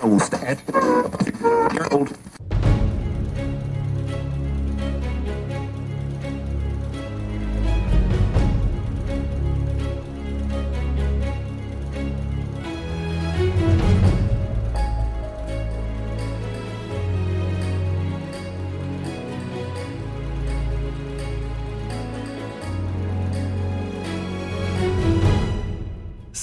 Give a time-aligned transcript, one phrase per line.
[0.00, 0.20] I will
[1.92, 2.16] old.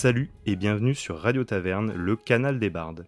[0.02, 3.05] Salut et bienvenue sur Radio Taverne, le canal des bardes.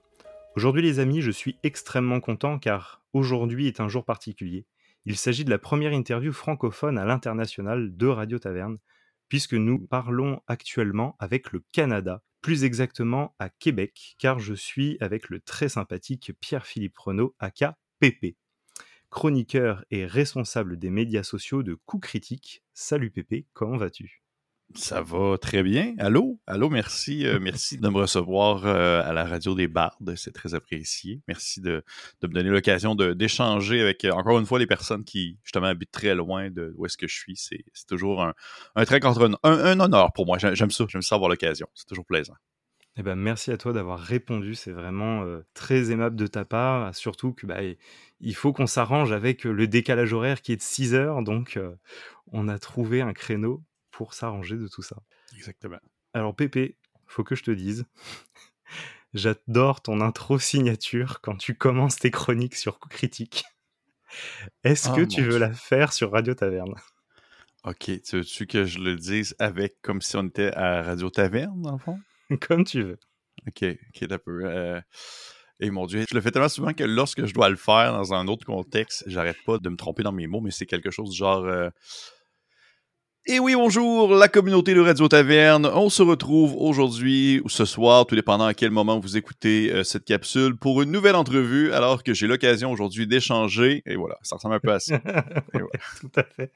[0.56, 4.68] Aujourd'hui les amis, je suis extrêmement content car aujourd'hui est un jour particulier.
[5.08, 8.78] Il s'agit de la première interview francophone à l'international de Radio Taverne,
[9.28, 15.30] puisque nous parlons actuellement avec le Canada, plus exactement à Québec, car je suis avec
[15.30, 17.76] le très sympathique Pierre-Philippe Renaud, aka.
[19.10, 22.64] Chroniqueur et responsable des médias sociaux de Coup Critique.
[22.76, 24.23] Salut Pépé, comment vas-tu?
[24.76, 25.94] Ça va très bien.
[26.00, 26.40] Allô?
[26.48, 27.26] Allô, merci.
[27.26, 30.16] Euh, merci de me recevoir euh, à la radio des Bardes.
[30.16, 31.22] C'est très apprécié.
[31.28, 31.84] Merci de,
[32.24, 36.16] me donner l'occasion d'échanger avec, euh, encore une fois, les personnes qui, justement, habitent très
[36.16, 37.36] loin de où est-ce que je suis.
[37.36, 38.24] C'est toujours
[38.76, 40.38] un, très contre un, honneur pour moi.
[40.40, 40.86] J'aime ça.
[40.90, 41.68] J'aime ça avoir l'occasion.
[41.76, 42.36] C'est toujours plaisant.
[42.96, 44.54] Eh ben, merci à toi d'avoir répondu.
[44.54, 46.94] C'est vraiment très aimable de ta part.
[46.96, 47.60] Surtout que bah,
[48.20, 51.24] il faut qu'on s'arrange avec le décalage horaire qui est de 6 heures.
[51.24, 51.60] Donc,
[52.32, 54.98] on a trouvé un créneau pour s'arranger de tout ça.
[55.36, 55.78] Exactement.
[56.14, 57.86] Alors Pépé, faut que je te dise,
[59.14, 63.46] j'adore ton intro signature quand tu commences tes chroniques sur Coup Critique.
[64.64, 66.76] Est-ce que oh tu veux la faire sur Radio Taverne?
[67.64, 71.62] Ok, tu veux-tu que je le dise avec comme si on était à Radio Taverne,
[71.62, 72.00] dans le fond?
[72.42, 73.00] Comme tu veux.
[73.48, 74.42] Ok, ok, un peu.
[74.46, 74.82] Euh,
[75.60, 78.14] et mon Dieu, je le fais tellement souvent que lorsque je dois le faire dans
[78.14, 81.16] un autre contexte, j'arrête pas de me tromper dans mes mots, mais c'est quelque chose
[81.16, 81.46] genre.
[81.46, 81.70] Euh,
[83.26, 85.66] et oui, bonjour, la communauté de Radio Taverne.
[85.66, 89.84] On se retrouve aujourd'hui ou ce soir, tout dépendant à quel moment vous écoutez euh,
[89.84, 93.82] cette capsule, pour une nouvelle entrevue, alors que j'ai l'occasion aujourd'hui d'échanger.
[93.86, 95.00] Et voilà, ça ressemble un peu à ça.
[96.02, 96.52] tout à fait.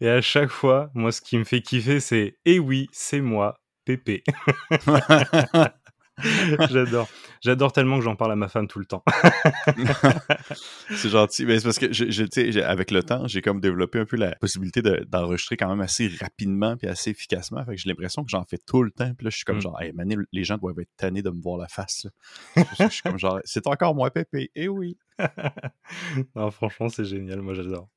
[0.00, 3.58] Et à chaque fois, moi, ce qui me fait kiffer, c'est Et oui, c'est moi,
[3.84, 4.22] Pépé.
[6.70, 7.08] J'adore.
[7.42, 9.04] J'adore tellement que j'en parle à ma femme tout le temps.
[10.90, 11.44] c'est gentil.
[11.44, 14.82] Mais c'est parce que, je, avec le temps, j'ai comme développé un peu la possibilité
[14.82, 17.64] d'enregistrer quand même assez rapidement puis assez efficacement.
[17.64, 19.12] Fait que j'ai l'impression que j'en fais tout le temps.
[19.14, 19.62] Puis là, je suis comme mm.
[19.62, 19.92] genre, hey,
[20.32, 22.06] les gens doivent être tannés de me voir la face.
[22.56, 24.50] je suis comme genre, c'est encore moi, Pépé.
[24.54, 24.96] Eh oui.
[26.34, 27.42] non, franchement, c'est génial.
[27.42, 27.88] Moi, j'adore.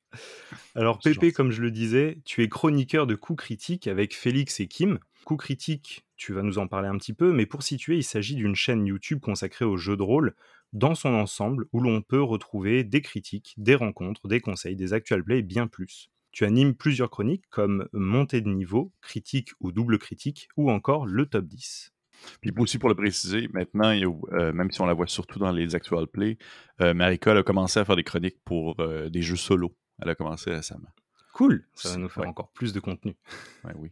[0.74, 4.66] Alors, Pépé, comme je le disais, tu es chroniqueur de coups critiques avec Félix et
[4.66, 4.98] Kim.
[5.24, 8.34] Coup critique, tu vas nous en parler un petit peu, mais pour situer, il s'agit
[8.34, 10.34] d'une chaîne YouTube consacrée aux jeux de rôle
[10.72, 15.24] dans son ensemble, où l'on peut retrouver des critiques, des rencontres, des conseils, des actual
[15.24, 16.10] play et bien plus.
[16.32, 21.26] Tu animes plusieurs chroniques comme Montée de niveau, critique ou double critique, ou encore le
[21.26, 21.92] top 10.
[22.40, 23.92] Puis aussi pour le préciser, maintenant,
[24.32, 26.38] euh, même si on la voit surtout dans les actual play,
[26.80, 29.74] euh, Marika a commencé à faire des chroniques pour euh, des jeux solo.
[30.00, 30.88] Elle a commencé récemment.
[31.32, 33.16] Cool, ça va nous faire encore plus de contenu.
[33.64, 33.90] Ouais, oui.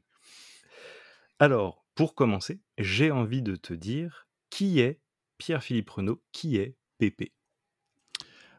[1.40, 5.00] Alors, pour commencer, j'ai envie de te dire qui est
[5.38, 7.32] Pierre-Philippe Renaud, qui est Pépé?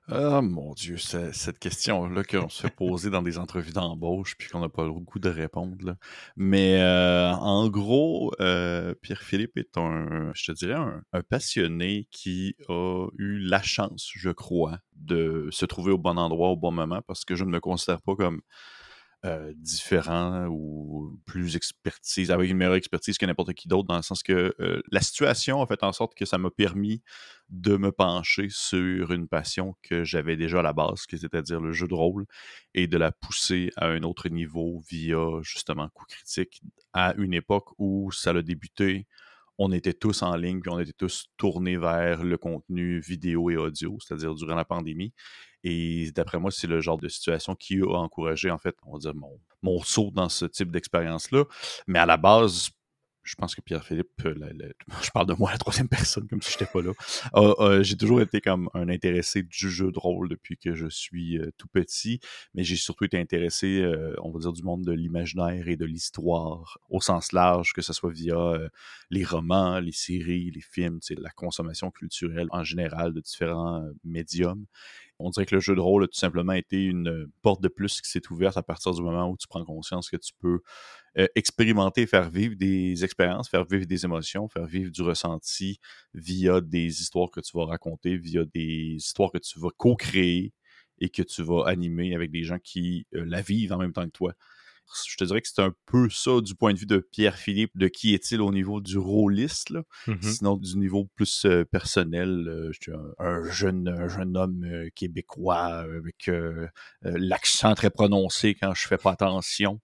[0.07, 4.62] Ah mon Dieu, cette question-là qu'on se fait poser dans des entrevues d'embauche puis qu'on
[4.62, 5.97] n'a pas le goût de répondre.
[6.38, 13.61] Mais euh, en gros, euh, Pierre-Philippe est un, je un, passionné qui a eu la
[13.61, 17.44] chance, je crois, de se trouver au bon endroit au bon moment parce que je
[17.44, 18.41] ne me considère pas comme
[19.25, 24.02] euh, différent ou plus expertise, avec une meilleure expertise que n'importe qui d'autre, dans le
[24.02, 27.02] sens que euh, la situation a fait en sorte que ça m'a permis
[27.50, 31.88] de me pencher sur une passion que j'avais déjà à la base, c'est-à-dire le jeu
[31.88, 32.25] de rôle,
[32.74, 36.62] et de la pousser à un autre niveau via justement coup critique
[36.94, 39.06] à une époque où ça a débuté
[39.59, 43.58] on était tous en ligne, puis on était tous tournés vers le contenu vidéo et
[43.58, 45.13] audio, c'est-à-dire durant la pandémie.
[45.64, 49.00] Et d'après moi, c'est le genre de situation qui a encouragé, en fait, on va
[49.00, 51.44] dire, mon, mon saut dans ce type d'expérience-là.
[51.88, 52.70] Mais à la base,
[53.30, 54.34] je pense que Pierre-Philippe, euh,
[55.03, 57.84] je parle de moi, la troisième personne, comme si je n'étais pas là.
[57.84, 61.52] j'ai toujours été comme un intéressé du jeu de rôle depuis que je suis euh,
[61.58, 62.20] tout petit,
[62.55, 65.85] mais j'ai surtout été intéressé, euh, on va dire, du monde de l'imaginaire et de
[65.85, 68.58] l'histoire au sens large, que ce soit via
[69.12, 74.66] les romans, les séries, les films, la consommation culturelle en général de différents médiums.
[75.19, 78.01] On dirait que le jeu de rôle a tout simplement été une porte de plus
[78.01, 80.61] qui s'est ouverte à partir du moment où tu prends conscience que tu peux
[81.17, 85.79] euh, expérimenter, faire vivre des expériences, faire vivre des émotions, faire vivre du ressenti
[86.13, 90.53] via des histoires que tu vas raconter, via des histoires que tu vas co-créer
[90.99, 94.05] et que tu vas animer avec des gens qui euh, la vivent en même temps
[94.05, 94.33] que toi.
[95.08, 97.88] Je te dirais que c'est un peu ça du point de vue de Pierre-Philippe, de
[97.88, 99.72] qui est-il au niveau du rôliste,
[100.08, 104.90] mmh sinon du niveau plus euh, personnel, euh, je suis un, jeune, jeune homme euh,
[104.96, 106.30] québécois avec
[107.02, 109.80] l'accent très prononcé quand je fais pas attention,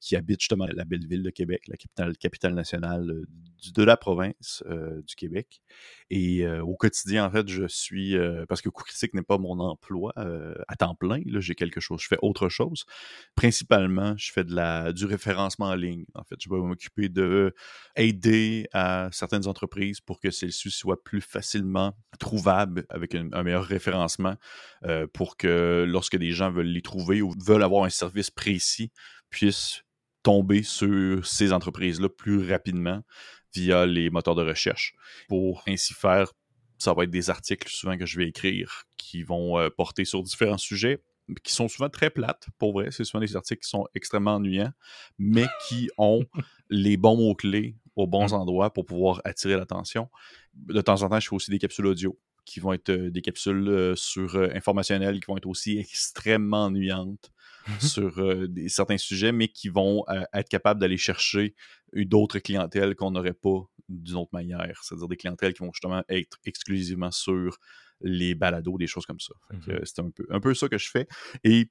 [0.00, 3.24] qui habite justement la belle ville de Québec, la capitale, capitale nationale
[3.74, 4.62] de la province
[5.06, 5.60] du Québec.
[6.10, 8.16] Et au quotidien, en fait, je suis
[8.48, 11.20] parce que coup critique n'est pas mon emploi à temps plein.
[11.26, 12.84] Là, j'ai quelque chose, je fais autre chose.
[13.34, 16.04] Principalement, je fais du référencement en ligne.
[16.14, 17.54] En fait, je vais m'occuper de
[17.96, 24.36] aider à certaines entreprises pour que celles-ci soient plus facilement trouvables avec un, meilleur référencement,
[25.12, 28.90] pour que lorsque des gens veulent les trouver ou veulent avoir un service précis,
[29.30, 29.82] puissent
[30.22, 33.02] tomber sur ces entreprises-là plus rapidement
[33.54, 34.94] via les moteurs de recherche.
[35.28, 36.32] Pour ainsi faire,
[36.78, 40.22] ça va être des articles souvent que je vais écrire qui vont euh, porter sur
[40.22, 41.00] différents sujets
[41.42, 42.90] qui sont souvent très plates, pour vrai.
[42.90, 44.72] C'est souvent des articles qui sont extrêmement ennuyants,
[45.18, 46.24] mais qui ont
[46.70, 48.36] les bons mots-clés aux bons mmh.
[48.36, 50.08] endroits pour pouvoir attirer l'attention.
[50.54, 53.20] De temps en temps, je fais aussi des capsules audio qui vont être euh, des
[53.20, 57.30] capsules euh, sur informationnelles qui vont être aussi extrêmement ennuyantes
[57.68, 61.54] Mmh sur des, certains sujets, mais qui vont être capables d'aller chercher
[61.92, 64.80] d'autres clientèles qu'on n'aurait pas d'une autre manière.
[64.82, 67.58] C'est-à-dire des clientèles qui vont justement être exclusivement sur
[68.00, 69.34] les balados, des choses comme ça.
[69.50, 71.06] Mmh c'est un peu, un peu ça que je fais.
[71.44, 71.70] Et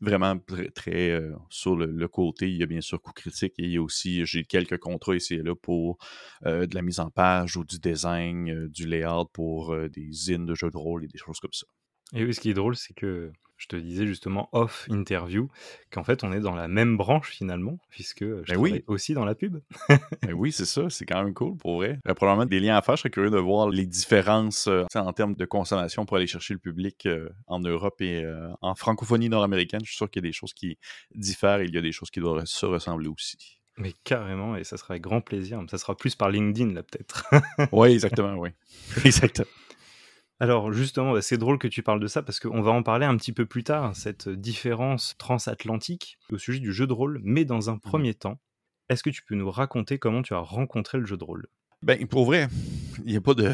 [0.00, 0.38] vraiment
[0.74, 3.82] très, sur le, côté, il y a bien sûr coup critique et il y a
[3.82, 5.98] aussi, j'ai quelques contrats ici et là pour
[6.44, 10.70] de la mise en page ou du design, du layout pour des zines de jeux
[10.70, 11.66] de rôle et des choses comme ça.
[12.14, 15.50] Et oui, ce qui est drôle, c'est que je te disais justement off interview
[15.90, 19.34] qu'en fait on est dans la même branche finalement, puisque je ben aussi dans la
[19.34, 19.60] pub.
[20.22, 22.00] ben oui, c'est ça, c'est quand même cool pour vrai.
[22.04, 24.66] Il y a probablement des liens à faire, je serais curieux de voir les différences
[24.66, 28.48] euh, en termes de consommation pour aller chercher le public euh, en Europe et euh,
[28.62, 29.80] en francophonie nord-américaine.
[29.84, 30.78] Je suis sûr qu'il y a des choses qui
[31.14, 33.60] diffèrent et il y a des choses qui doivent se ressembler aussi.
[33.76, 35.62] Mais carrément, et ça sera avec grand plaisir.
[35.70, 37.30] Ça sera plus par LinkedIn là peut-être.
[37.72, 38.50] oui, exactement, oui.
[39.04, 39.46] exactement.
[40.40, 43.04] Alors justement, bah, c'est drôle que tu parles de ça parce qu'on va en parler
[43.04, 47.20] un petit peu plus tard, cette différence transatlantique au sujet du jeu de rôle.
[47.22, 48.40] Mais dans un mmh premier temps,
[48.88, 51.46] est-ce que tu peux nous raconter comment tu as rencontré le jeu de rôle?
[51.82, 52.48] Ben, pour vrai,
[53.04, 53.52] il n'y a pas de.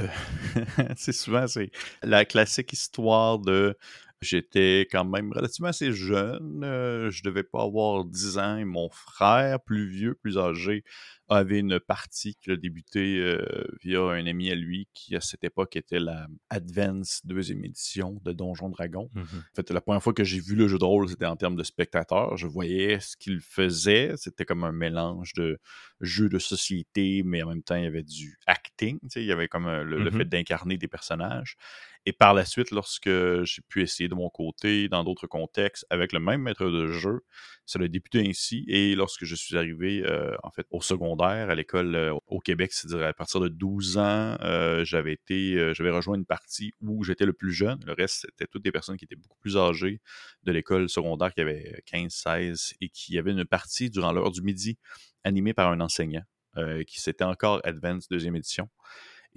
[0.96, 1.70] c'est souvent, c'est
[2.02, 3.76] la classique histoire de
[4.22, 6.62] J'étais quand même relativement assez jeune.
[6.64, 8.56] Euh, je devais pas avoir 10 ans.
[8.56, 10.84] Et mon frère, plus vieux, plus âgé,
[11.28, 13.44] avait une partie qu'il a débuté euh,
[13.82, 18.32] via un ami à lui qui, à cette époque, était la Advance deuxième édition de
[18.32, 19.10] Donjon Dragon.
[19.14, 21.36] Mmh en fait, la première fois que j'ai vu le jeu de rôle, c'était en
[21.36, 22.36] termes de spectateur.
[22.36, 24.12] Je voyais ce qu'il faisait.
[24.16, 25.58] C'était comme un mélange de
[26.00, 28.98] jeu de société, mais en même temps, il y avait du acting.
[29.14, 31.56] Il y avait comme le, le mmh fait d'incarner des personnages.
[32.08, 36.12] Et par la suite, lorsque j'ai pu essayer de mon côté, dans d'autres contextes, avec
[36.12, 37.24] le même maître de jeu,
[37.66, 38.64] ça a débuté ainsi.
[38.68, 42.72] Et lorsque je suis arrivé, euh, en fait, au secondaire, à l'école euh, au Québec,
[42.72, 47.26] c'est-à-dire à partir de 12 ans, euh, j'avais été, j'avais rejoint une partie où j'étais
[47.26, 47.80] le plus jeune.
[47.84, 50.00] Le reste, c'était toutes des personnes qui étaient beaucoup plus âgées
[50.44, 54.42] de l'école secondaire, qui avaient 15, 16, et qui avaient une partie durant l'heure du
[54.42, 54.78] midi
[55.24, 56.22] animée par un enseignant,
[56.86, 58.68] qui s'était encore Advance deuxième édition.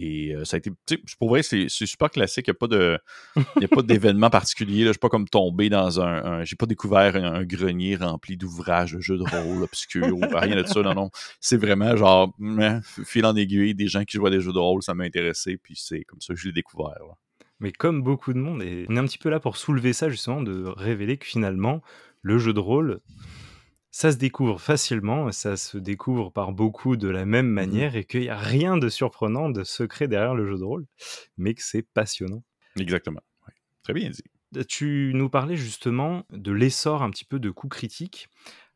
[0.02, 0.72] Et ça a été,
[1.20, 2.48] pour vrai, c'est super classique.
[2.48, 3.00] Il
[3.58, 4.84] n'y a pas d'événement particulier.
[4.84, 8.94] Je ne suis pas comme tombé dans un, j'ai pas découvert un, grenier rempli d'ouvrages
[8.94, 10.82] de jeux de rôle obscurs ou rien de ça.
[10.82, 11.10] Non, non.
[11.42, 12.34] C'est vraiment genre,
[13.04, 15.58] fil en aiguille, des gens qui jouent à des jeux de rôle, ça m'a intéressé.
[15.58, 16.96] Puis c'est comme ça que je l'ai découvert.
[17.60, 20.08] Mais comme beaucoup de monde, et on est un petit peu là pour soulever ça
[20.10, 21.82] justement, de révéler que finalement,
[22.22, 23.02] le jeu de rôle,
[23.92, 28.06] ça se découvre facilement, ça se découvre par beaucoup de la même mmh manière et
[28.06, 30.86] qu'il n'y a rien de surprenant, de secret derrière le jeu de rôle,
[31.38, 32.44] mais que c'est passionnant.
[32.78, 33.22] Exactement.
[33.84, 34.24] Très bien dit.
[34.68, 38.30] Tu nous parlais justement de l'essor un petit peu de coups critiques.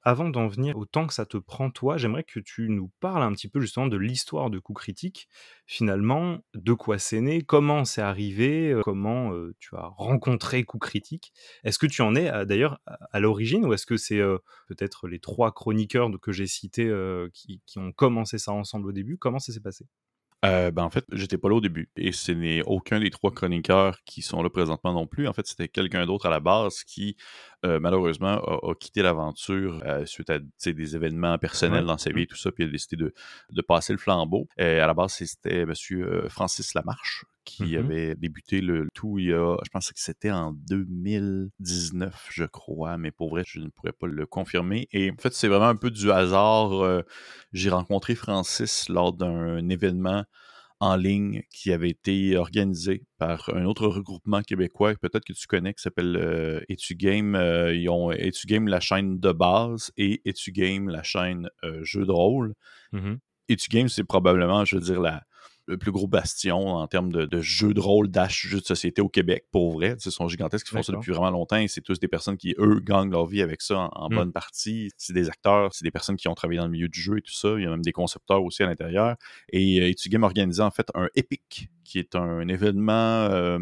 [0.06, 3.24] Avant d'en venir au temps que ça te prend toi, j'aimerais que tu nous parles
[3.24, 5.30] un petit peu justement de l'histoire de Coup Critique.
[5.66, 10.78] Finalement, de quoi c'est né, comment c'est arrivé, euh, comment euh, tu as rencontré Coup
[10.78, 11.32] Critique.
[11.64, 15.20] Est-ce que tu en es d'ailleurs à, l'origine ou est-ce que c'est euh, peut-être les
[15.20, 16.92] trois chroniqueurs que j'ai cités
[17.34, 19.18] qui, ont commencé ça ensemble au début?
[19.18, 19.86] Comment ça s'est passé?
[20.44, 21.90] Ben, en fait, j'étais pas là au début.
[21.96, 25.30] Et ce n'est aucun des trois chroniqueurs qui sont là présentement non plus.
[25.30, 27.16] En fait, c'était quelqu'un d'autre à la base qui,
[27.66, 32.28] euh, malheureusement, a, quitté l'aventure euh, suite à des événements personnels dans sa vie et
[32.28, 33.14] tout ça, puis il a décidé de,
[33.52, 34.48] de passer le flambeau.
[34.58, 35.74] Et à la base, c'était M.
[36.30, 40.32] Francis Lamarche, qui mmh avait débuté le tout il y a, je pense que c'était
[40.32, 44.88] en 2019, je crois, mais pour vrai, je ne pourrais pas le confirmer.
[44.92, 47.04] Et en fait, c'est vraiment un peu du hasard.
[47.54, 50.26] j'ai rencontré Francis lors d'un événement
[50.80, 55.74] en ligne qui avait été organisé par un autre regroupement québécois, peut-être que tu connais,
[55.74, 57.36] qui s'appelle euh, Etugame.
[57.36, 62.12] Euh, ils ont Etugame, la chaîne de base, et Etugame, la chaîne euh, jeu de
[62.12, 62.54] rôle.
[62.92, 63.16] Mm
[63.50, 65.22] Etugame, c'est probablement, je veux dire, la,
[65.66, 69.10] le plus gros bastion en termes de, jeux de rôle, dash, jeux de société au
[69.10, 69.96] Québec, pour vrai.
[70.04, 72.56] Ils sont gigantesques, ils font ça depuis vraiment longtemps et c'est tous des personnes qui,
[72.58, 74.16] eux, gagnent leur vie avec ça en, mmh.
[74.16, 74.92] bonne partie.
[74.98, 77.22] C'est des acteurs, c'est des personnes qui ont travaillé dans le milieu du jeu et
[77.22, 77.56] tout ça.
[77.58, 79.16] Il y a même des concepteurs aussi à l'intérieur.
[79.50, 83.60] Et euh, Etugame organisé en fait un Epic, qui est un événement euh,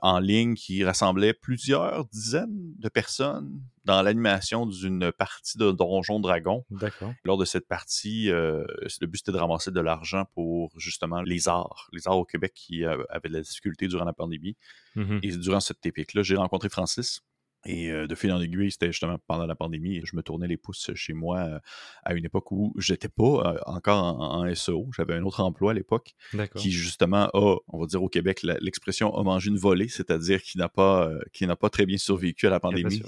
[0.00, 6.64] en ligne qui rassemblait plusieurs dizaines de personnes dans l'animation d'une partie de Donjon Dragon.
[6.70, 7.12] D'accord.
[7.24, 8.64] Lors de cette partie, euh,
[9.00, 12.52] le but c'était de ramasser de l'argent pour justement les arts, les arts au Québec
[12.54, 14.56] qui euh, avaient de la difficulté durant la pandémie.
[14.94, 17.22] Mmh Et durant cette épique-là, j'ai rencontré Francis,
[17.64, 20.00] et de fil en aiguille, c'était justement pendant la pandémie.
[20.04, 21.60] Je me tournais les pouces chez moi
[22.04, 24.88] à une époque où j'étais pas encore en, SEO.
[24.96, 26.14] J'avais un autre emploi à l'époque
[26.56, 30.58] qui justement a, on va dire au Québec, l'expression a mangé une volée, c'est-à-dire qui
[30.58, 33.02] n'a pas, qui n'a pas très bien survécu à la pandémie.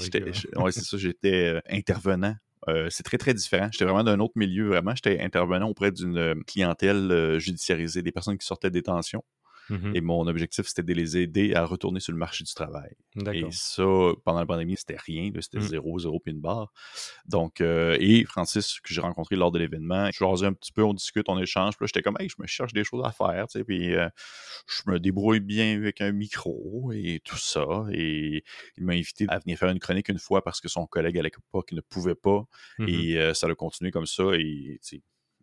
[0.57, 2.35] Ouais, c'est ça, j'étais intervenant
[2.89, 3.69] c'est très, très différent.
[3.71, 4.95] J'étais vraiment d'un autre milieu, vraiment.
[4.95, 9.23] J'étais intervenant auprès d'une clientèle judiciarisée, des personnes qui sortaient de détention.
[9.71, 12.95] Mmh et mon objectif, c'était de les aider à retourner sur le marché du travail.
[13.33, 13.85] Et ça,
[14.25, 15.31] pendant la pandémie, c'était rien.
[15.41, 15.63] C'était mmh.
[15.63, 16.73] zéro, zéro pin barre.
[17.27, 20.83] Donc, euh, et Francis, que j'ai rencontré lors de l'événement, je jasais un petit peu,
[20.83, 21.77] on discute, on échange.
[21.77, 23.95] Puis là, j'étais comme, hey, je me cherche des choses à faire, tu sais, puis
[23.95, 24.09] euh,
[24.67, 27.67] je me débrouille bien avec un micro et tout ça.
[27.93, 28.45] Et
[28.77, 31.23] il m'a invité à venir faire une chronique une fois parce que son collègue à
[31.23, 32.45] l'époque ne pouvait pas.
[32.87, 34.25] Et euh, ça a continué comme ça.
[34.35, 34.81] Et,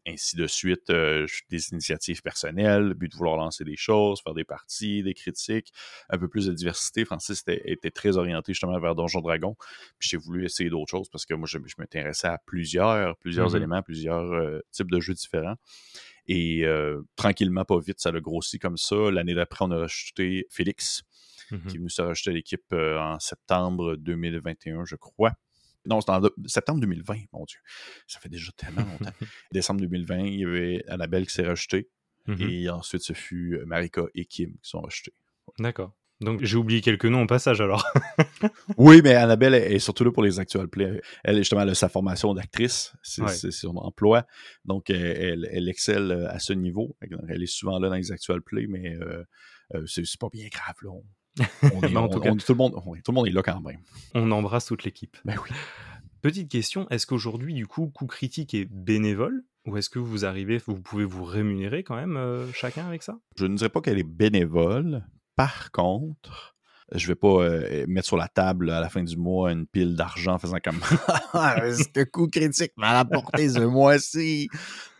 [0.08, 4.34] ainsi de suite, euh, des initiatives personnelles, le but de vouloir lancer des choses, faire
[4.34, 5.72] des parties, des critiques,
[6.10, 7.06] un peu plus de diversité.
[7.06, 9.56] Francis était, très orienté justement vers Donjon Dragon.
[10.00, 13.58] Puis j'ai voulu essayer d'autres choses parce que moi, je, m'intéressais à plusieurs, plusieurs mmh
[13.58, 15.56] éléments, plusieurs euh, types de jeux différents.
[16.28, 19.12] Et euh, tranquillement, pas vite, ça a grossi comme ça.
[19.12, 21.04] L'année d'après, on a rajouté Félix,
[21.50, 25.34] qui est venu se rajouter à l'équipe en septembre 2021, je crois.
[25.86, 27.60] Non, c'était en septembre 2020, mon Dieu.
[28.08, 29.12] Ça fait déjà tellement longtemps.
[29.52, 31.90] Décembre 2020, il y avait Annabelle qui s'est rejetée.
[32.28, 32.50] Mm-hmm.
[32.50, 35.14] Et ensuite, ce fut euh, Marika et Kim qui sont rejetés.
[35.60, 35.94] D'accord.
[36.22, 37.84] Donc j'ai oublié quelques noms au passage alors.
[38.78, 41.02] oui, mais Annabelle est, surtout là pour les actual plays.
[41.24, 44.28] Elle, justement, elle a sa formation d'actrice, c'est son emploi.
[44.64, 46.96] Donc elle, elle, excelle euh, à ce niveau.
[47.28, 49.24] Elle est souvent là dans les actual plays, mais euh,
[49.88, 50.76] c'est pas bien grave.
[50.84, 50.92] Là.
[51.40, 51.48] En
[52.10, 52.74] tout, le monde,
[53.04, 53.80] tout le monde est là quand même.
[54.14, 55.18] On embrasse toute l'équipe.
[55.26, 55.50] Ben oui.
[56.22, 60.60] Petite question, est-ce qu'aujourd'hui, du coup, Coup Critique est bénévole ou est-ce que vous arrivez,
[60.66, 63.18] vous pouvez vous rémunérer quand même euh, chacun avec ça?
[63.38, 65.04] Je ne dirais pas qu'elle est bénévole.
[65.36, 66.56] Par contre,
[66.94, 69.96] je vais pas euh, mettre sur la table à la fin du mois une pile
[69.96, 70.80] d'argent en faisant comme
[71.34, 74.50] ce coup critique m'a apporté ce mois-ci.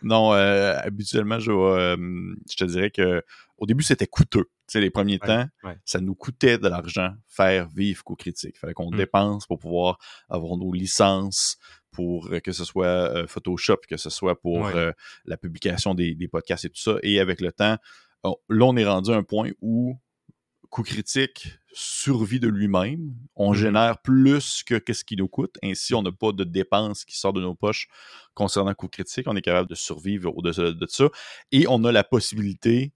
[0.02, 1.50] Non, euh, habituellement, je,
[2.50, 3.22] je te dirais que
[3.62, 4.50] au début, c'était coûteux.
[4.66, 5.46] Tu sais, les premiers temps,
[5.84, 8.56] ça nous coûtait de l'argent faire vivre Coup Critique.
[8.56, 8.96] Il fallait qu'on mmh.
[8.96, 11.58] dépense pour pouvoir avoir nos licences,
[11.92, 14.90] pour euh, que ce soit euh, Photoshop, que ce soit pour euh,
[15.26, 16.96] la publication des, podcasts et tout ça.
[17.04, 17.76] Et avec le temps,
[18.24, 19.96] là, on est rendu à un point où
[20.68, 23.14] Coup Critique survit de lui-même.
[23.36, 25.56] On mmh génère plus que ce qui nous coûte.
[25.62, 27.86] Ainsi, on n'a pas de dépenses qui sortent de nos poches
[28.34, 29.28] concernant Coup Critique.
[29.28, 31.04] On est capable de survivre au-dessus de ça.
[31.52, 32.92] Et on a la possibilité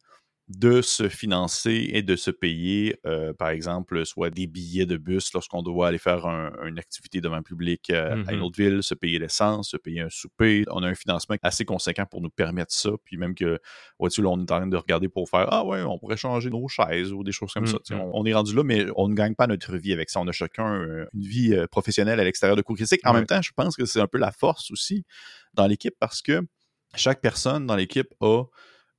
[0.48, 5.32] de se financer et de se payer, euh, par exemple, soit des billets de bus
[5.32, 6.24] lorsqu'on doit aller faire
[6.64, 9.76] une activité devant le public euh, à une mmh autre ville, se payer l'essence, se
[9.76, 10.64] payer un souper.
[10.70, 12.90] On a un financement assez conséquent pour nous permettre ça.
[13.04, 13.58] Puis même que,
[13.98, 16.48] vois-tu, là, on est en train de regarder pour faire Ah ouais, on pourrait changer
[16.48, 17.78] nos chaises ou des choses comme ça.
[17.90, 20.20] Mmh on, est rendu là, mais on ne gagne pas notre vie avec ça.
[20.20, 23.00] On a chacun euh, une vie professionnelle à l'extérieur de cours critique.
[23.04, 25.04] En même temps, je pense que c'est un peu la force aussi
[25.54, 26.40] dans l'équipe parce que
[26.94, 28.44] chaque personne dans l'équipe a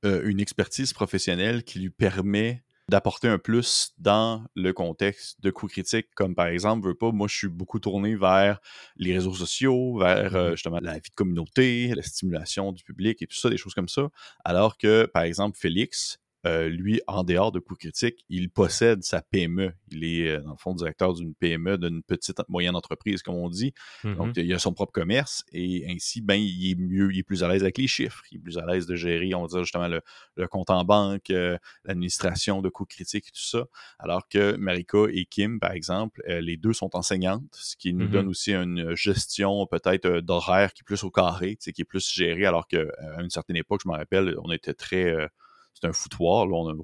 [0.06, 5.74] euh, une expertise professionnelle qui lui permet d'apporter un plus dans le contexte de coups
[5.74, 8.60] critiques, comme par exemple, veux pas, moi je suis beaucoup tourné vers
[8.96, 13.22] les réseaux sociaux, vers euh, mmh justement la vie de communauté, la stimulation du public
[13.22, 14.10] et tout ça, des choses comme ça.
[14.46, 19.22] Alors que, par exemple, Félix, euh, lui, en dehors de coups critiques, il possède sa
[19.22, 19.74] PME.
[19.90, 23.50] Il est, euh, dans le fond, directeur d'une PME, d'une petite moyenne entreprise, comme on
[23.50, 23.74] dit.
[24.04, 27.24] Donc, mmh il a son propre commerce et ainsi, ben, il est mieux, il est
[27.24, 28.24] plus à l'aise avec les chiffres.
[28.32, 31.32] Il est plus à l'aise de gérer, on va dire, justement, le, compte en banque,
[31.32, 33.66] euh, l'administration de coûts critiques et tout ça.
[34.00, 38.12] Alors que Marika et Kim, par exemple, les deux sont enseignantes, ce qui nous mmh
[38.12, 42.46] donne aussi une gestion peut-être d'horaire qui est plus au carré, qui est plus gérée,
[42.46, 42.84] alors qu'à
[43.20, 45.30] une certaine époque, je me rappelle, on était très
[45.78, 46.48] c'était un foutoir.
[46.48, 46.84] Là, on,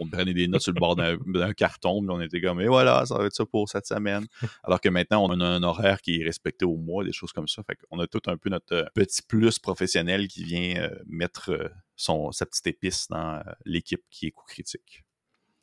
[0.00, 3.06] on, prenait des notes sur le bord d'un carton, mais on était comme, et voilà,
[3.06, 4.26] ça va être ça pour cette semaine.
[4.64, 7.46] Alors que maintenant, on a un horaire qui est respecté au mois, des choses comme
[7.46, 7.62] ça.
[7.62, 11.52] Fait qu'on a tout un peu notre euh, petit plus professionnel qui vient euh, mettre
[11.52, 15.04] euh, son, sa petite épice dans l'équipe qui est coup critique.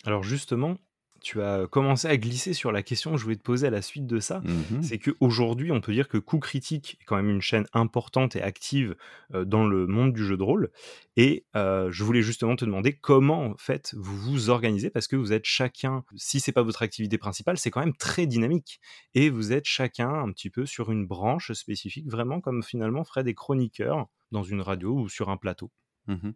[0.05, 0.77] Alors justement,
[1.21, 3.81] tu as commencé à glisser sur la question que je voulais te poser à la
[3.81, 4.39] suite de ça.
[4.39, 8.35] Mmh C'est qu'aujourd'hui, on peut dire que Coup Critique est quand même une chaîne importante
[8.35, 8.95] et active
[9.33, 10.71] dans le monde du jeu de rôle.
[11.15, 15.33] Et je voulais justement te demander comment, en fait, vous vous organisez parce que vous
[15.33, 18.79] êtes chacun, si c'est pas votre activité principale, c'est quand même très dynamique.
[19.13, 23.23] Et vous êtes chacun un petit peu sur une branche spécifique, vraiment comme finalement feraient
[23.23, 25.71] des chroniqueurs dans une radio ou sur un plateau.
[26.07, 26.31] Mmh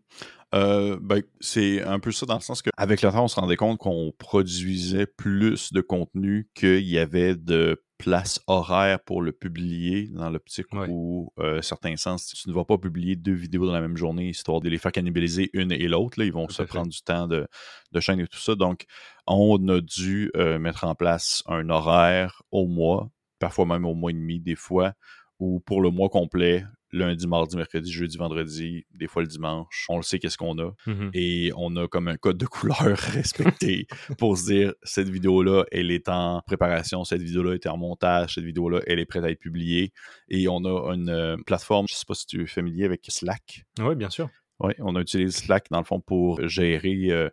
[0.54, 3.56] euh, ben, c'est un peu ça dans le sens qu'avec le temps, on se rendait
[3.56, 10.10] compte qu'on produisait plus de contenu qu'il y avait de place horaire pour le publier
[10.10, 13.80] dans l'optique où, euh, certains sens, tu ne vas pas publier deux vidéos dans la
[13.80, 16.22] même journée histoire de les faire cannibaliser une et l'autre.
[16.22, 17.48] Ils vont se prendre du temps de,
[17.92, 18.56] de chaîne et tout ça.
[18.56, 18.86] Donc,
[19.28, 23.10] on a dû euh, mettre en place un horaire au mois,
[23.40, 24.94] parfois même au mois et demi, des fois,
[25.40, 29.86] ou pour le mois complet, lundi, mardi, mercredi, jeudi, vendredi, des fois le dimanche.
[29.90, 30.72] On le sait qu'est-ce qu'on a.
[30.86, 32.78] Mmh Et on a comme un code de couleur
[33.14, 38.36] respecté pour se dire cette vidéo-là, elle est en préparation, cette vidéo-là est en montage,
[38.36, 39.92] cette vidéo-là, elle est prête à être publiée.
[40.30, 43.64] Et on a une euh, plateforme, je sais pas si tu es familier avec Slack.
[43.80, 44.30] Oui, bien sûr.
[44.60, 47.30] Oui, on a utilisé Slack dans le fond pour gérer euh,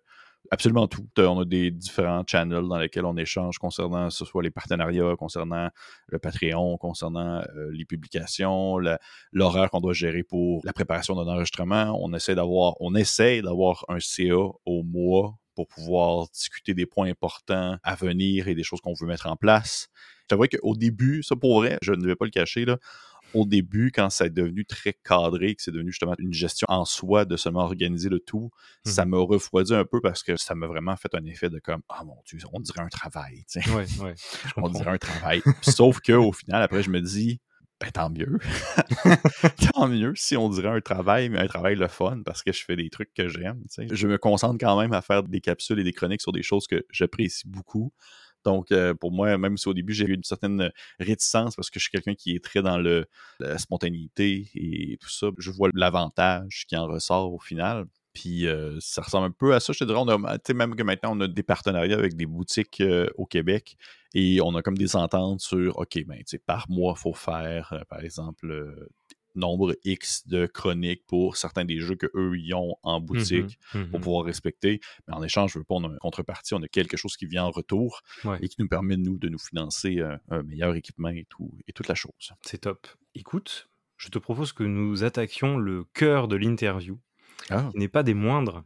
[0.51, 1.07] absolument tout.
[1.19, 5.69] On a des différents channels dans lesquels on échange concernant ce soit les partenariats, concernant
[6.09, 8.79] le Patreon, concernant euh, les publications,
[9.33, 11.99] l'horaire qu'on doit gérer pour la préparation d'un enregistrement.
[12.01, 17.09] On essaie d'avoir, on essaie d'avoir un CA au mois pour pouvoir discuter des points
[17.09, 19.89] importants à venir et des choses qu'on veut mettre en place.
[20.31, 22.77] C'est vrai qu'au début, ça pour vrai, je ne vais pas le cacher, là,
[23.35, 26.85] au début, quand ça est devenu très cadré, que c'est devenu justement une gestion en
[26.85, 28.51] soi de seulement organiser le tout,
[28.85, 31.59] mmh ça m'a refroidi un peu parce que ça m'a vraiment fait un effet de
[31.59, 33.45] comme Ah mon Dieu, on dirait un travail.
[33.57, 34.15] Ouais, ouais,
[34.57, 35.43] on dirait un travail.
[35.63, 37.41] Sauf qu'au final, après, je me dis
[37.81, 38.39] ben tant mieux.
[39.73, 42.65] tant mieux si on dirait un travail, mais un travail le fun parce que je
[42.65, 43.63] fais des trucs que j'aime.
[43.91, 46.67] Je me concentre quand même à faire des capsules et des chroniques sur des choses
[46.67, 47.93] que j'apprécie beaucoup.
[48.45, 51.79] Donc, euh, pour moi, même si au début, j'ai eu une certaine réticence parce que
[51.79, 53.07] je suis quelqu'un qui est très dans le,
[53.41, 57.87] la spontanéité et tout ça, je vois l'avantage qui en ressort au final.
[58.15, 59.99] Puis euh, ça ressemble un peu à ça, je te dirais.
[60.01, 63.77] On a, même que maintenant, on a des partenariats avec des boutiques euh, au Québec
[64.15, 68.01] et on a comme des ententes sur OK, ben, par mois, il faut faire, par
[68.01, 68.75] exemple,
[69.39, 73.81] nombre X de chroniques pour certains des jeux qu'eux y ont en mmh boutique pour
[73.81, 74.81] mmh pouvoir respecter.
[75.07, 77.27] Mais en échange, je veux pas, on a une contrepartie, on a quelque chose qui
[77.27, 78.03] vient en retour
[78.41, 81.73] et qui nous permet, nous, de nous financer euh, un, meilleur équipement et, tout, et
[81.73, 82.33] toute la chose.
[82.43, 82.87] C'est top.
[83.15, 86.99] Écoute, je te propose que nous attaquions le cœur de l'interview,
[87.51, 87.69] ah.
[87.73, 88.65] qui n'est pas des moindres.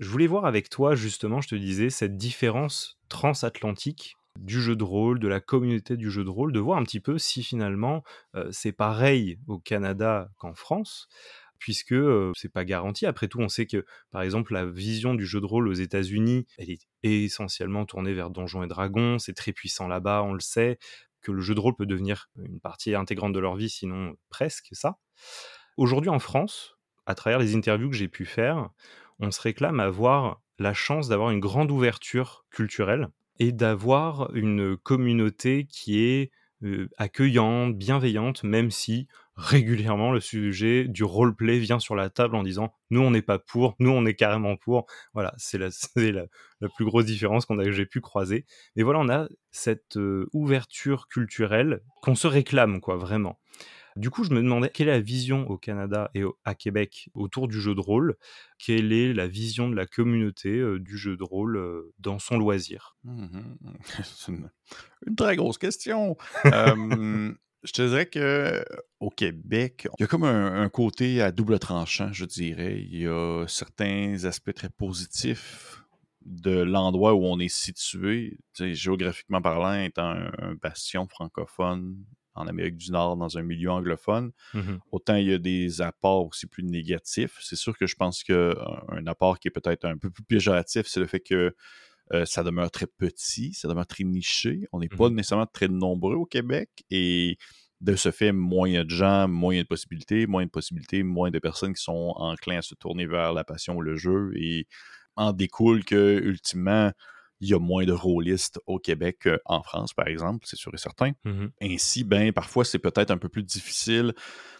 [0.00, 4.84] Je voulais voir avec toi, justement, je te disais, cette différence transatlantique du jeu de
[4.84, 8.02] rôle, de la communauté du jeu de rôle, de voir un petit peu si finalement
[8.50, 11.08] c'est pareil au Canada qu'en France,
[11.58, 11.94] puisque
[12.34, 13.06] c'est pas garanti.
[13.06, 16.46] Après tout, on sait que par exemple la vision du jeu de rôle aux États-Unis,
[16.58, 20.78] elle est essentiellement tournée vers Donjons et Dragons, c'est très puissant là-bas, on le sait,
[21.22, 24.68] que le jeu de rôle peut devenir une partie intégrante de leur vie, sinon presque
[24.72, 24.98] ça.
[25.76, 28.68] Aujourd'hui en France, à travers les interviews que j'ai pu faire,
[29.20, 35.66] on se réclame avoir la chance d'avoir une grande ouverture culturelle et d'avoir une communauté
[35.66, 36.30] qui est
[36.96, 42.72] accueillante, bienveillante, même si régulièrement le sujet du roleplay vient sur la table en disant
[42.90, 44.86] nous on n'est pas pour, nous on est carrément pour.
[45.12, 46.26] Voilà, c'est la, la,
[46.60, 48.46] la, plus grosse différence qu'on a, que j'ai pu croiser.
[48.76, 49.98] Mais voilà, on a cette
[50.32, 53.38] ouverture culturelle qu'on se réclame, quoi, vraiment.
[53.96, 57.46] Du coup, je me demandais quelle est la vision au Canada et à Québec autour
[57.46, 58.16] du jeu de rôle?
[58.58, 62.36] Quelle est la vision de la communauté euh, du jeu de rôle euh, dans son
[62.36, 62.96] loisir?
[63.04, 63.38] Mmh
[65.06, 66.16] une, très grosse question.
[66.44, 68.64] je te dirais que
[68.98, 72.80] au Québec, il y a comme un, côté à double tranchant, je dirais.
[72.80, 75.82] Il y a certains aspects très positifs
[76.22, 81.96] de l'endroit où on est situé, géographiquement parlant, étant un bastion francophone
[82.34, 84.32] en Amérique du Nord dans un milieu anglophone.
[84.54, 87.38] Mmh Autant il y a des apports aussi plus négatifs.
[87.40, 91.00] C'est sûr que je pense qu'un apport qui est peut-être un peu plus péjoratif, c'est
[91.00, 91.54] le fait que
[92.12, 94.66] euh, ça demeure très petit, ça demeure très niché.
[94.72, 97.38] On n'est pas mmh nécessairement très nombreux au Québec et
[97.80, 101.74] de ce fait, moins de gens, moins de possibilités, moins de possibilités, moins de personnes
[101.74, 104.66] qui sont enclins à se tourner vers la passion ou le jeu et
[105.16, 106.92] en découle que, ultimement,
[107.44, 110.78] il y a moins de rôlistes au Québec qu'en France, par exemple, c'est sûr et
[110.78, 111.12] certain.
[111.24, 114.14] Mmh Ainsi, ben, parfois, c'est peut-être un peu plus difficile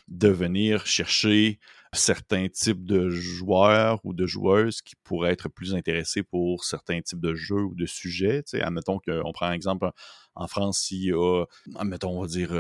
[0.09, 1.59] de venir chercher
[1.95, 7.21] certains types de joueurs ou de joueuses qui pourraient être plus intéressés pour certains types
[7.21, 8.43] de jeux ou de sujets.
[8.43, 9.91] Tu sais, admettons qu'on prend un exemple
[10.37, 11.45] en France, il y a,
[11.77, 12.51] admettons, on va dire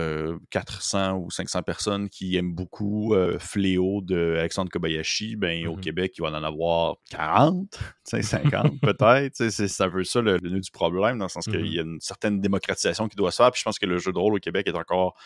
[0.50, 6.12] 400 ou 500 personnes qui aiment beaucoup Fléau de Alexandre Kobayashi, ben au mmh Québec,
[6.16, 9.50] il va en avoir 40, 50 peut-être.
[9.50, 11.82] C'est un peu ça le, nœud du problème, dans le sens qu'il mmh y a
[11.82, 13.50] une certaine démocratisation qui doit se faire.
[13.50, 15.16] Puis je pense que le jeu de rôle au Québec est encore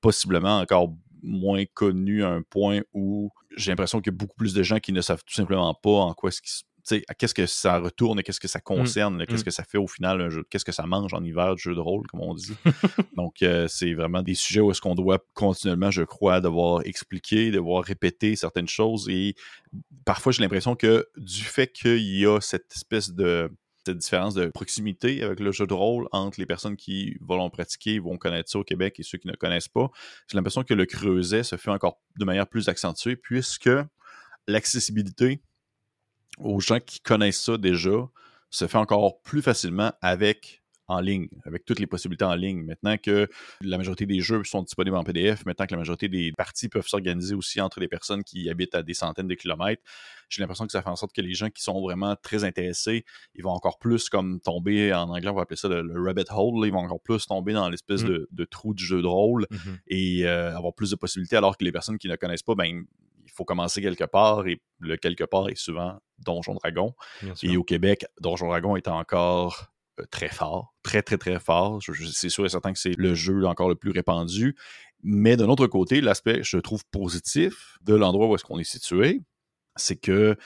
[0.00, 4.54] possiblement encore moins connu à un point où j'ai l'impression qu'il y a beaucoup plus
[4.54, 6.50] de gens qui ne savent tout simplement pas en quoi ce qui
[7.18, 8.62] qu'est-ce que ça retourne et qu'est-ce que ça mmh.
[8.62, 9.44] concerne, qu'est-ce mmh.
[9.44, 11.74] que ça fait au final un jeu, qu'est-ce que ça mange en hiver de jeu
[11.74, 12.54] de rôle, comme on dit.
[13.16, 17.50] Donc, euh, c'est vraiment des sujets où est-ce qu'on doit continuellement, je crois, devoir expliquer,
[17.50, 19.08] devoir répéter certaines choses.
[19.08, 19.34] Et
[20.04, 23.50] parfois, j'ai l'impression que du fait qu'il y a cette espèce de
[23.86, 27.98] cette différence de proximité avec le jeu de rôle entre les personnes qui vont pratiquer,
[27.98, 29.90] vont connaître ça au Québec et ceux qui ne connaissent pas?
[30.28, 33.70] J'ai l'impression que le creuset se fait encore de manière plus accentuée puisque
[34.46, 35.40] l'accessibilité
[36.38, 38.08] aux gens qui connaissent ça déjà
[38.50, 40.57] se fait encore plus facilement avec
[40.88, 42.64] en ligne, avec toutes les possibilités en ligne.
[42.64, 43.28] Maintenant que
[43.60, 46.88] la majorité des jeux sont disponibles en PDF, maintenant que la majorité des parties peuvent
[46.88, 49.82] s'organiser aussi entre les personnes qui habitent à des centaines de kilomètres,
[50.28, 53.04] j'ai l'impression que ça fait en sorte que les gens qui sont vraiment très intéressés,
[53.34, 56.66] ils vont encore plus comme tomber, en anglais on va appeler ça le, rabbit hole,
[56.66, 58.26] ils vont encore plus tomber dans l'espèce mmh.
[58.30, 59.56] de, trou du jeu de rôle mmh
[59.88, 62.84] et euh, avoir plus de possibilités, alors que les personnes qui ne connaissent pas, ben
[63.24, 66.94] il faut commencer quelque part et le quelque part est souvent Donjon Dragon.
[67.42, 69.70] Et au Québec, Donjon Dragon est encore
[70.10, 71.80] très fort, très, très, très fort.
[72.12, 74.56] C'est sûr et certain que c'est le jeu encore le plus répandu.
[75.02, 79.20] Mais d'un autre côté, l'aspect, je trouve, positif de l'endroit où est-ce qu'on est situé,
[79.76, 80.36] c'est que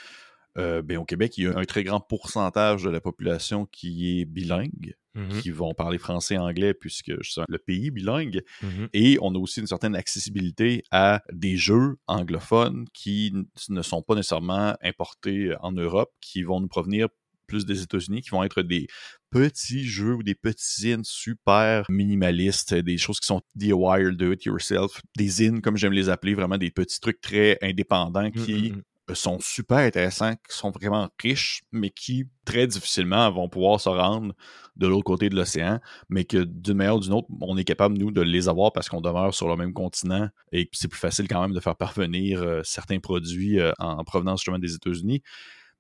[0.59, 4.21] euh, ben, au Québec, il y a un très grand pourcentage de la population qui
[4.21, 8.43] est bilingue, mmh qui vont parler français et anglais, puisque c'est le pays bilingue.
[8.63, 13.33] Mmh et on a aussi une certaine accessibilité à des jeux anglophones qui
[13.71, 17.09] ne sont pas nécessairement importés en Europe, qui vont nous provenir
[17.47, 18.87] plus des États-Unis, qui vont être des
[19.33, 24.45] petits jeux ou des petits zines super minimalistes, des choses qui sont DIY, do it
[24.45, 28.75] yourself, des zines comme j'aime les appeler, vraiment des petits trucs très indépendants mmh, qui
[29.15, 34.35] sont super intéressants, qui sont vraiment riches, mais qui très difficilement vont pouvoir se rendre
[34.77, 37.99] de l'autre côté de l'océan, mais que d'une manière ou d'une autre, on est capable,
[37.99, 41.29] nous, de les avoir parce qu'on demeure sur le même continent et c'est plus facile
[41.29, 45.23] quand même de faire parvenir euh, certains produits euh, en provenance justement des États-Unis.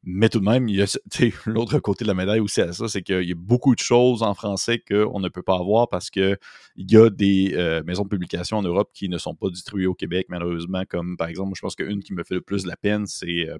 [0.04, 0.86] Mais tout de même, il y a
[1.46, 4.22] l'autre côté de la médaille aussi à ça, c'est qu'il y a beaucoup de choses
[4.22, 6.38] en français qu'on ne peut pas avoir parce qu'il
[6.76, 9.94] y a des euh, maisons de publication en Europe qui ne sont pas distribuées au
[9.94, 12.76] Québec, malheureusement, comme par exemple, je pense qu'une qui me fait le plus de la
[12.76, 13.58] peine, c'est euh,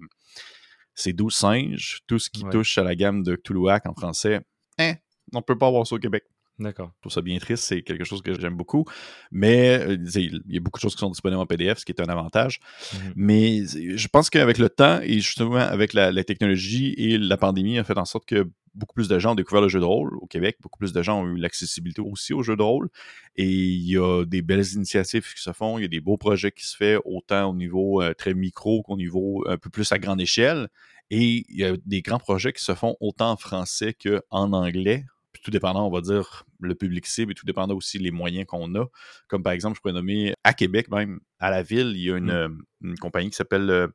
[1.06, 2.00] 12 singes.
[2.08, 4.40] Tout ce qui touche à la gamme de Cthulhuac en français,
[4.78, 4.94] hein,
[5.32, 6.24] on ne peut pas avoir ça au Québec.
[6.58, 6.92] D'accord.
[6.96, 8.84] Je trouve ça bien triste, c'est quelque chose que j'aime beaucoup.
[9.30, 11.92] Mais euh, il y a beaucoup de choses qui sont disponibles en PDF, ce qui
[11.92, 12.60] est un avantage.
[12.92, 17.78] Mmh Mais je pense qu'avec le temps et justement avec la, technologie et la pandémie,
[17.78, 20.16] a fait en sorte que beaucoup plus de gens ont découvert le jeu de rôle
[20.18, 20.58] au Québec.
[20.60, 22.88] Beaucoup plus de gens ont eu l'accessibilité aussi au jeu de rôle.
[23.36, 26.18] Et il y a des belles initiatives qui se font, il y a des beaux
[26.18, 29.90] projets qui se font, autant au niveau euh, très micro qu'au niveau un peu plus
[29.92, 30.68] à grande échelle.
[31.10, 35.04] Et il y a des grands projets qui se font autant en français qu'en anglais
[35.40, 38.74] tout dépendant, on va dire, le public cible et tout dépendant aussi les moyens qu'on
[38.74, 38.86] a.
[39.28, 42.16] Comme par exemple, je pourrais nommer à Québec même, à la ville, il y a
[42.16, 42.62] une, mmh.
[42.84, 43.88] euh, compagnie qui s'appelle, euh,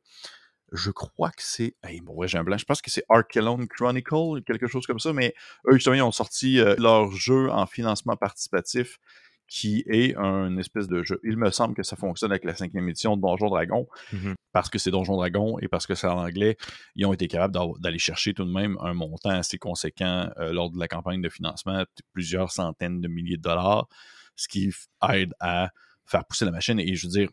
[0.72, 4.66] je crois que c'est, bon, j'ai un blanc, je pense que c'est Arkelone Chronicle, quelque
[4.66, 5.34] chose comme ça, mais
[5.66, 8.98] eux, justement, ils ont sorti euh, leur jeu en financement participatif
[9.48, 11.18] qui est un espèce de jeu.
[11.24, 13.88] Il me semble que ça fonctionne avec la cinquième édition de Donjon Dragon.
[14.12, 16.56] Mmh parce que c'est Donjon Dragon et parce que c'est en anglais,
[16.96, 20.70] ils ont été capables d'aller chercher tout de même un montant assez conséquent euh, lors
[20.70, 23.86] de la campagne de financement, plusieurs centaines de milliers de dollars,
[24.34, 24.72] ce qui
[25.12, 25.70] aide à
[26.06, 26.80] faire pousser la machine.
[26.80, 27.28] Et je veux dire,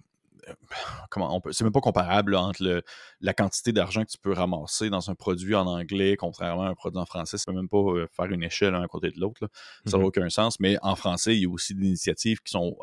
[1.10, 2.84] comment on peut, c'est même pas comparable entre
[3.22, 6.76] la quantité d'argent que tu peux ramasser dans un produit en anglais, contrairement à un
[6.76, 7.38] produit en français.
[7.38, 9.50] Ça peut même pas euh, faire une échelle à côté de l'autre.
[9.86, 10.60] Ça n'a mmh aucun sens.
[10.60, 12.78] Mais en français, il y a aussi des initiatives qui sont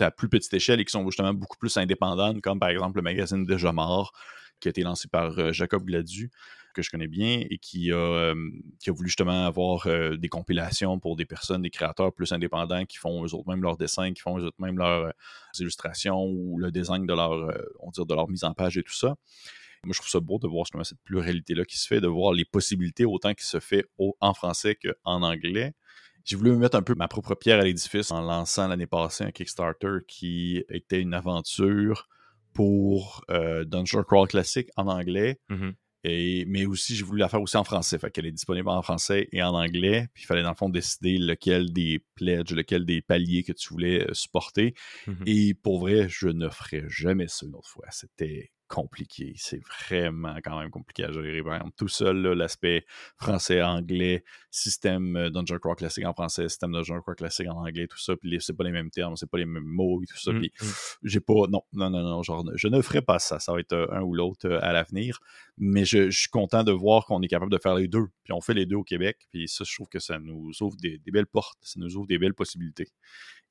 [0.00, 3.02] à plus petite échelle et qui sont justement beaucoup plus indépendantes, comme par exemple le
[3.02, 4.12] magazine Déjà Mort,
[4.60, 6.30] qui a été lancé par euh, Jacob Gladu,
[6.78, 8.34] que je connais bien, et qui a,
[8.86, 9.86] voulu justement avoir
[10.16, 14.20] des compilations pour des personnes, des créateurs plus indépendants qui font eux-mêmes leurs dessins, qui
[14.20, 15.12] font eux-mêmes leurs
[15.58, 17.32] illustrations ou le design de leur,
[17.80, 19.16] on de leur mise en page et tout ça.
[19.84, 22.32] Moi, je trouve ça beau de voir justement cette pluralité-là qui se fait, de voir
[22.32, 23.84] les possibilités autant qui se fait
[24.20, 25.74] en français qu'en anglais
[26.28, 29.24] j'ai voulu me mettre un peu ma propre pierre à l'édifice en lançant l'année passée
[29.24, 32.06] un Kickstarter qui était une aventure
[32.52, 35.40] pour euh, Dungeon Crawl classique en anglais.
[35.48, 35.70] Mmh
[36.04, 37.98] et, mais aussi, j'ai voulu la faire aussi en français.
[37.98, 40.08] Fait qu'elle est disponible en français et en anglais.
[40.14, 43.70] Puis il fallait, dans le fond, décider lequel des pledges, lequel des paliers que tu
[43.70, 44.74] voulais euh, supporter.
[45.06, 47.86] Mmh et pour vrai, je ne ferai jamais ça une autre fois.
[47.90, 49.32] C'était compliqué.
[49.36, 51.42] C'est vraiment quand même compliqué à gérer.
[51.42, 52.84] Par exemple, tout seul, l'aspect
[53.16, 57.98] français-anglais, système euh, Dungeon Crawl classique en français, système Dungeon Crawl classique en anglais, tout
[57.98, 60.32] ça, puis c'est pas les mêmes termes, c'est pas les mêmes mots et tout ça.
[60.32, 60.66] Mmh, puis mmh.
[61.04, 61.46] j'ai pas.
[61.48, 63.38] Non, non, non, non, genre, je ne ferai pas ça.
[63.38, 65.18] Ça va être euh, un ou l'autre euh, à l'avenir.
[65.56, 68.06] Mais je, suis content de voir qu'on est capable de faire les deux.
[68.24, 69.26] Puis on fait les deux au Québec.
[69.30, 72.18] Puis ça, je trouve que ça nous ouvre des, belles portes, ça nous ouvre des
[72.18, 72.88] belles possibilités.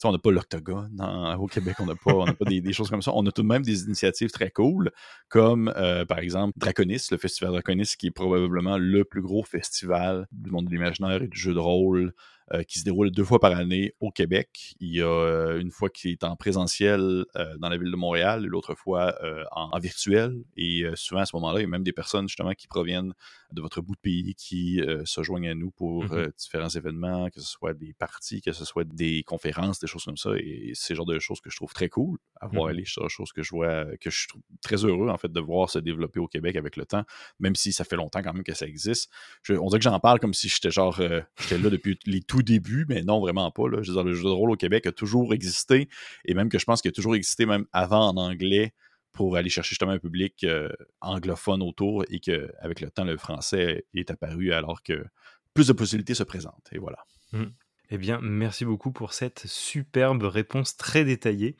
[0.04, 0.98] On n'a pas l'octogone
[1.40, 3.12] au Québec, on n'a pas, des, choses comme ça.
[3.14, 4.92] On a tout de même des initiatives très cool,
[5.30, 5.74] comme
[6.08, 10.66] par exemple Draconis, le festival Draconis, qui est probablement le plus gros festival du monde
[10.66, 12.14] de l'imaginaire et du jeu de rôle
[12.54, 14.74] euh, qui se déroule deux fois par année au Québec.
[14.80, 17.98] Il y a euh, une fois qui est en présentiel euh, dans la ville de
[17.98, 19.14] Montréal et l'autre fois
[19.52, 20.46] en, virtuel.
[20.56, 23.14] Et souvent à ce moment-là, il y a même des personnes justement qui proviennent
[23.52, 27.40] de votre bout de pays qui se joignent à nous pour mmh différents événements, que
[27.40, 30.32] ce soit des parties, que ce soit des conférences, des choses comme ça.
[30.38, 32.84] Et c'est le genre de choses que je trouve très cool à voir mmh aller.
[32.86, 35.70] C'est des choses que je vois, que je trouve très heureux en fait de voir
[35.70, 37.04] se développer au Québec avec le temps,
[37.40, 39.12] même si ça fait longtemps quand même que ça existe.
[39.50, 41.02] on dirait que j'en parle comme si j'étais genre,
[41.40, 43.64] j'étais là depuis les tout début, mais non, vraiment pas.
[43.82, 45.90] Je veux dire, le jeu de rôle au Québec a toujours existé,
[46.26, 48.74] et même que je pense qu'il a toujours existé même avant en anglais
[49.12, 50.70] pour aller chercher justement un public euh,
[51.02, 55.06] anglophone autour et qu'avec le temps, le français est apparu alors que
[55.54, 56.70] plus de possibilités se présentent.
[56.72, 57.00] Et voilà.
[57.34, 57.46] Mmh.
[57.90, 61.56] Eh bien, merci beaucoup pour cette superbe réponse très détaillée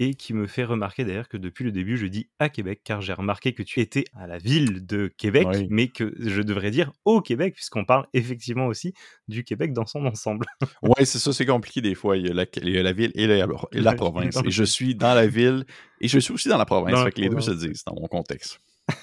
[0.00, 3.00] et qui me fait remarquer d'ailleurs que depuis le début, je dis à Québec, car
[3.00, 6.92] j'ai remarqué que tu étais à la ville de Québec, mais que je devrais dire
[7.04, 8.94] au Québec, puisqu'on parle effectivement aussi
[9.26, 10.46] du Québec dans son ensemble.
[10.82, 12.16] oui, c'est ça, c'est compliqué des fois.
[12.16, 12.44] Il y a la,
[12.92, 14.38] ville et la, province.
[14.44, 15.64] Et je suis dans la ville
[16.00, 17.02] et je suis aussi dans la province.
[17.02, 18.60] fait que les deux se disent dans mon contexte.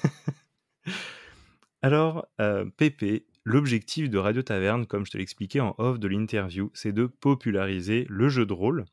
[1.82, 6.72] Alors, euh, Pépé, l'objectif de Radio Taverne, comme je te l'expliquais en off de l'interview,
[6.74, 8.86] c'est de populariser le jeu de rôle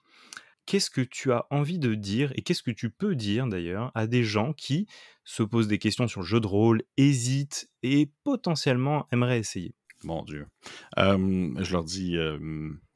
[0.66, 4.07] qu'est-ce que tu as envie de dire et qu'est-ce que tu peux dire d'ailleurs à
[4.07, 4.87] des gens qui
[5.25, 9.75] se posent des questions sur le jeu de rôle, hésitent et potentiellement aimeraient essayer?
[10.05, 10.46] Mon Dieu.
[10.96, 12.16] je leur dis.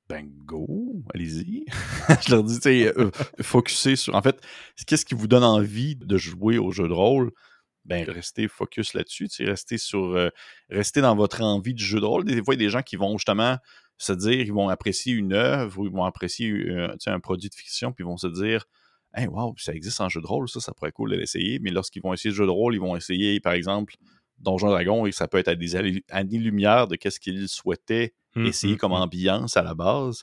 [0.08, 1.64] ben go, allez-y.
[2.26, 2.94] je leur dis, tu sais,
[3.40, 4.14] focuser sur.
[4.14, 4.40] En fait,
[4.86, 7.32] qu'est-ce qui vous donne envie de jouer au jeu de rôle?
[7.86, 10.30] ben restez focus là-dessus, restez sur
[10.70, 12.24] restez dans votre envie de jeu de rôle.
[12.24, 13.58] Des fois, il y a des gens qui vont justement
[13.98, 17.54] se dire, ils vont apprécier une œuvre ou ils vont apprécier euh, un produit de
[17.54, 18.64] fiction, puis ils vont se dire
[19.14, 21.58] Hey, wow, ça existe en jeu de rôle, ça, ça pourrait être cool de l'essayer.
[21.60, 23.94] Mais lorsqu'ils vont essayer le jeu de rôle, ils vont essayer, par exemple,
[24.38, 25.74] Donjon Dragon, et ça peut être à des
[26.10, 29.02] années-lumière de qu'est-ce qu'ils souhaitaient mmh, essayer mmh, comme mmh.
[29.02, 30.22] ambiance à la base.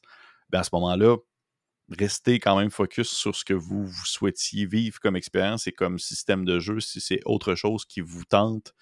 [0.50, 1.18] Ben, à ce moment-là,
[1.90, 5.98] restez quand même focus sur ce que vous, vous souhaitiez vivre comme expérience et comme
[5.98, 8.74] système de jeu si c'est autre chose qui vous tente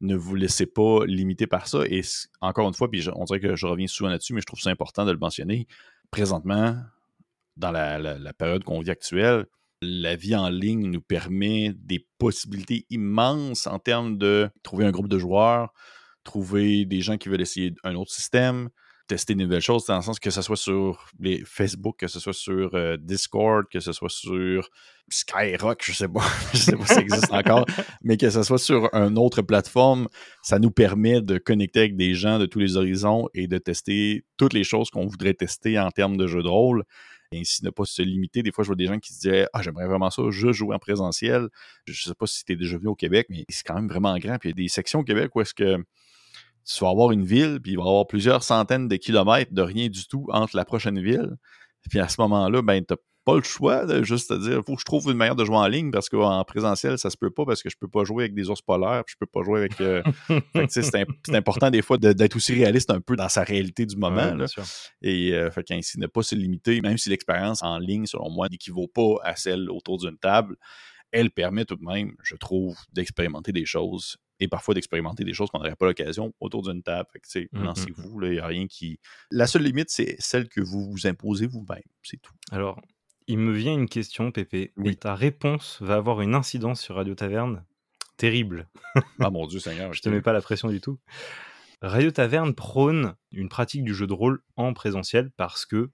[0.00, 1.80] ne vous laissez pas limiter par ça.
[1.86, 2.02] Et
[2.40, 5.04] encore une fois, on dirait que je reviens souvent là-dessus, mais je trouve ça important
[5.04, 5.66] de le mentionner.
[6.10, 6.76] Présentement,
[7.56, 9.46] dans la, période qu'on vit actuelle,
[9.82, 15.08] la vie en ligne nous permet des possibilités immenses en termes de trouver un groupe
[15.08, 15.72] de joueurs,
[16.24, 18.68] trouver des gens qui veulent essayer un autre système,
[19.10, 22.20] tester de nouvelles choses, dans le sens que ce soit sur les Facebook, que ce
[22.20, 24.70] soit sur euh, Discord, que ce soit sur
[25.08, 27.66] Skyrock, je sais pas, je sais pas si ça existe encore,
[28.04, 30.06] mais que ce soit sur une autre plateforme,
[30.42, 34.24] ça nous permet de connecter avec des gens de tous les horizons et de tester
[34.36, 36.84] toutes les choses qu'on voudrait tester en termes de jeu de rôle.
[37.32, 38.42] Et ainsi ne pas se limiter.
[38.42, 40.72] Des fois, je vois des gens qui se disent Ah, j'aimerais vraiment ça, je joue
[40.72, 41.48] en présentiel.
[41.86, 44.16] Je sais pas si tu es déjà venu au Québec, mais c'est quand même vraiment
[44.18, 44.38] grand.
[44.38, 45.84] Puis il y a des sections au Québec où est-ce que
[46.64, 49.62] tu vas avoir une ville, puis il va y avoir plusieurs centaines de kilomètres de
[49.62, 51.36] rien du tout entre la prochaine ville.
[51.88, 54.62] Puis à ce moment-là, ben, tu n'as pas le choix de juste te dire, il
[54.64, 57.16] faut que je trouve une manière de jouer en ligne parce qu'en présentiel, ça se
[57.16, 59.26] peut pas parce que je peux pas jouer avec des ours polaires, puis je peux
[59.26, 59.80] pas jouer avec.
[59.80, 60.02] Euh,
[60.68, 64.34] c'est important des fois d'être aussi réaliste un peu dans sa réalité du moment.
[64.34, 64.46] là.
[65.02, 68.48] Et euh, fait qu'ainsi, ne pas se limiter, même si l'expérience en ligne, selon moi,
[68.48, 70.56] n'équivaut pas à celle autour d'une table,
[71.12, 75.50] elle permet tout de même, je trouve, d'expérimenter des choses et parfois d'expérimenter des choses
[75.50, 77.08] qu'on n'aurait pas l'occasion autour d'une table.
[77.12, 78.98] Fait que, mmh, mmh, lancez-vous, il n'y a rien qui.
[79.30, 82.34] La seule limite, c'est celle que vous vous imposez vous-même, c'est tout.
[82.50, 82.80] Alors,
[83.26, 84.90] il me vient une question, Pépé, oui.
[84.90, 87.64] et ta réponse va avoir une incidence sur Radio Taverne?
[88.16, 88.68] Terrible.
[89.20, 89.92] ah mon Dieu Seigneur.
[89.94, 90.98] Je te mets pas la pression du tout.
[91.82, 95.90] Radio Taverne prône une pratique du jeu de rôle en présentiel parce que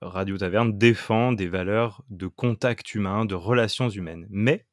[0.00, 4.26] Radio Taverne défend des valeurs de contact humain, de relations humaines.
[4.28, 4.66] Mais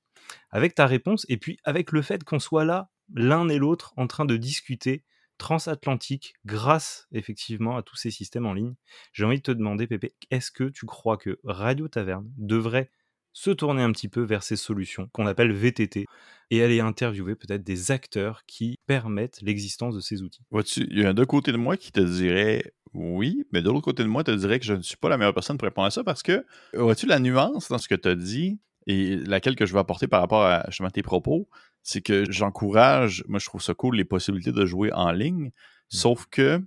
[0.50, 4.08] avec ta réponse et puis avec le fait qu'on soit là, l'un et l'autre, en
[4.08, 5.04] train de discuter
[5.38, 8.76] transatlantique grâce effectivement à tous ces systèmes en ligne.
[9.12, 12.91] J'ai envie de te demander, Pépé, est-ce que tu crois que Radio Taverne devrait
[13.34, 16.06] se tourner un petit peu vers ces solutions qu'on appelle VTT
[16.52, 20.44] et aller interviewer peut-être des acteurs qui permettent l'existence de ces outils?
[20.78, 24.04] Il y a d'un côté de moi qui te dirait oui, mais de l'autre côté
[24.04, 25.91] de moi, te dirais que je ne suis pas la meilleure personne pour répondre à
[25.91, 29.65] ça parce que, vois-tu, la nuance dans ce que tu as dit, et laquelle que
[29.65, 31.48] je veux apporter par rapport à justement tes propos,
[31.84, 35.52] c'est que j'encourage, moi je trouve ça cool, les possibilités de jouer en ligne, mmh.
[35.89, 36.62] sauf que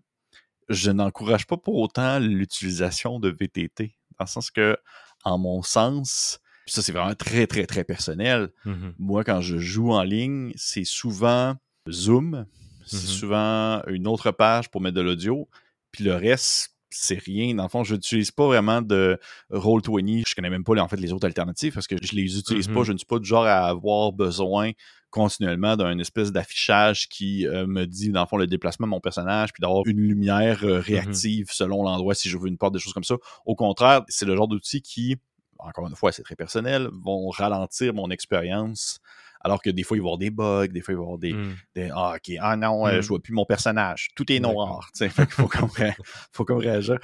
[0.69, 3.95] je n'encourage pas pour autant l'utilisation de VTT.
[4.19, 4.77] Dans le sens que,
[5.25, 8.51] en mon sens, ça c'est vraiment très, très, très personnel.
[8.65, 11.57] Mmh moi, quand je joue en ligne, c'est souvent
[11.91, 12.47] Zoom,
[12.87, 15.49] c'est mmh souvent une autre page pour mettre de l'audio,
[15.91, 17.55] puis le reste, c'est rien.
[17.55, 19.19] Dans le fond, je n'utilise pas vraiment de
[19.51, 20.23] Roll20.
[20.27, 22.85] Je connais même pas en fait les autres alternatives parce que je les utilise pas.
[22.85, 24.73] Je ne suis pas du genre à avoir besoin
[25.11, 29.01] continuellement d'un espèce d'affichage qui euh, me dit, dans le fond, le déplacement de mon
[29.01, 32.75] personnage, puis d'avoir une lumière euh, mmh réactive selon l'endroit si je veux une porte,
[32.75, 33.15] des choses comme ça.
[33.47, 35.17] Au contraire, c'est le genre d'outil qui,
[35.59, 38.99] encore une fois, c'est très personnel, vont ralentir mon expérience.
[39.45, 41.05] Alors que des fois, il va y avoir des bugs, des fois, il va y
[41.05, 41.33] avoir des.
[41.33, 41.91] Mmh.
[41.95, 43.03] ah, ok, ah non, euh, mmh.
[43.03, 44.09] je vois plus mon personnage.
[44.17, 44.91] Tout est noir.
[45.01, 45.69] il faut comme,
[46.33, 46.99] faut comme réagir.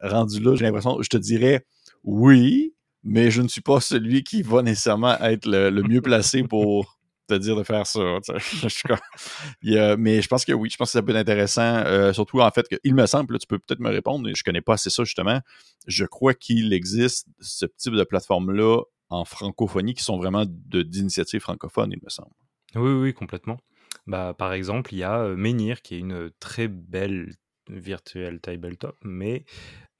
[0.00, 1.64] rendu là, j'ai l'impression, je te dirais
[2.04, 6.96] oui, mais je ne suis pas celui qui va nécessairement être le mieux placé pour
[7.26, 8.00] te dire de faire ça.
[9.98, 11.82] mais je pense que oui, je pense que ça peut être intéressant.
[11.84, 14.74] Euh, surtout, en fait, il me semble, tu peux peut-être me répondre, je connais pas
[14.74, 15.40] assez ça justement.
[15.86, 21.92] Je crois qu'il existe ce type de plateforme-là en francophonie qui sont vraiment d'initiatives francophones,
[21.92, 22.34] il me semble.
[22.74, 23.58] Oui, oui, complètement.
[24.06, 27.34] Bah, par exemple, il y a euh, Menhir, qui est une très belle
[27.68, 29.44] virtuelle tabletop, mais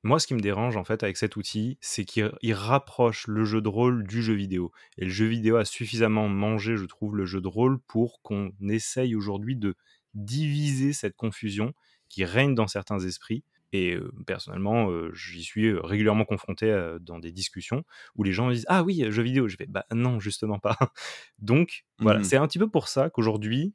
[0.06, 3.60] moi, ce qui me dérange en fait avec cet outil, c'est qu'il rapproche le jeu
[3.60, 4.70] de rôle du jeu vidéo.
[4.98, 8.52] Et le jeu vidéo a suffisamment mangé, je trouve, le jeu de rôle pour qu'on
[8.68, 9.74] essaye aujourd'hui de
[10.14, 11.74] diviser cette confusion
[12.08, 13.42] qui règne dans certains esprits.
[13.72, 19.05] Et personnellement, j'y suis régulièrement confronté dans des discussions où les gens disent Ah oui,
[19.11, 19.48] jeu vidéo.
[19.48, 20.76] Je vais Bah non, justement pas.
[21.38, 23.74] Donc voilà, mmh c'est un petit peu pour ça qu'aujourd'hui,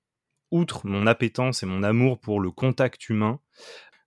[0.52, 3.40] outre mon appétence et mon amour pour le contact humain,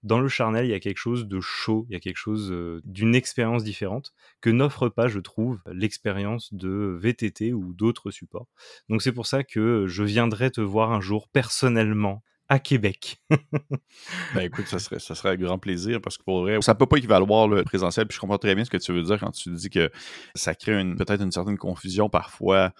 [0.03, 2.55] dans le charnel, il y a quelque chose de chaud, il y a quelque chose
[2.85, 8.49] d'une expérience différente que n'offre pas, je trouve, l'expérience de VTT ou d'autres supports.
[8.91, 12.23] Donc c'est pour ça que je viendrai te voir un jour personnellement
[12.55, 13.19] à Québec.
[13.31, 16.87] ben écoute, ça serait, ça serait avec grand plaisir parce que pour vrai, ça peut
[16.87, 18.07] pas équivaloir le présentiel.
[18.07, 19.91] Puis je comprends très bien ce que tu veux dire quand tu dis que
[20.35, 22.73] ça crée peut-être une certaine confusion parfois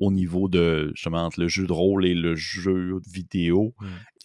[0.00, 3.74] au niveau de justement entre le jeu de rôle et le jeu vidéo.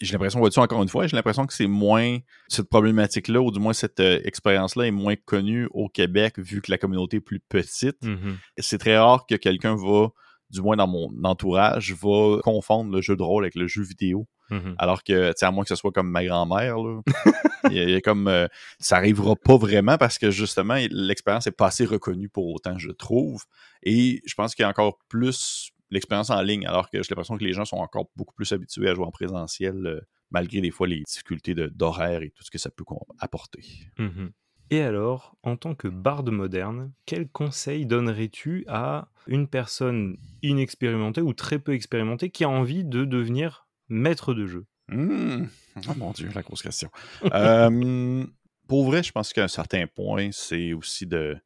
[0.01, 3.59] J'ai l'impression, vois-tu encore une fois, j'ai l'impression que c'est moins cette problématique-là, ou du
[3.59, 7.39] moins cette euh, expérience-là est moins connue au Québec vu que la communauté est plus
[7.39, 8.01] petite.
[8.03, 8.35] Mm-hmm.
[8.57, 10.09] C'est très rare que quelqu'un va,
[10.49, 14.27] du moins dans mon entourage, va confondre le jeu de rôle avec le jeu vidéo.
[14.51, 14.75] Mm-hmm.
[14.77, 17.01] Alors que, tu à moins que ce soit comme ma grand-mère, là.
[17.71, 18.47] il, y a, comme euh,
[18.79, 22.91] ça arrivera pas vraiment parce que justement l'expérience est pas assez reconnue pour autant je
[22.91, 23.43] trouve
[23.83, 27.37] et je pense qu'il y a encore plus l'expérience en ligne alors que j'ai l'impression
[27.37, 30.71] que les gens sont encore beaucoup plus habitués à jouer en présentiel euh, malgré des
[30.71, 32.83] fois les difficultés d'horaire et tout ce que ça peut
[33.19, 33.63] apporter.
[33.97, 34.27] Mmh
[34.71, 41.33] et alors, en tant que barde moderne, quel conseil donnerais-tu à une personne inexpérimentée ou
[41.33, 45.45] très peu expérimentée qui a envie de devenir maître de jeu mmh.
[45.87, 46.89] Oh mon Dieu, la grosse question.
[47.33, 48.25] euh,
[48.67, 51.37] pour vrai, je pense qu'à un certain point, c'est aussi de.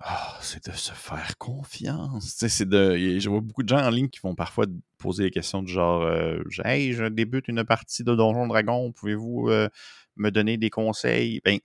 [0.00, 2.36] Ah, c'est de se faire confiance.
[2.36, 5.60] C'est de, je vois beaucoup de gens en ligne qui vont parfois poser des questions
[5.60, 9.68] du genre euh, Hey, je débute une partie de Donjon Dragon, pouvez-vous euh,
[10.14, 11.40] me donner des conseils?
[11.44, 11.58] Ben,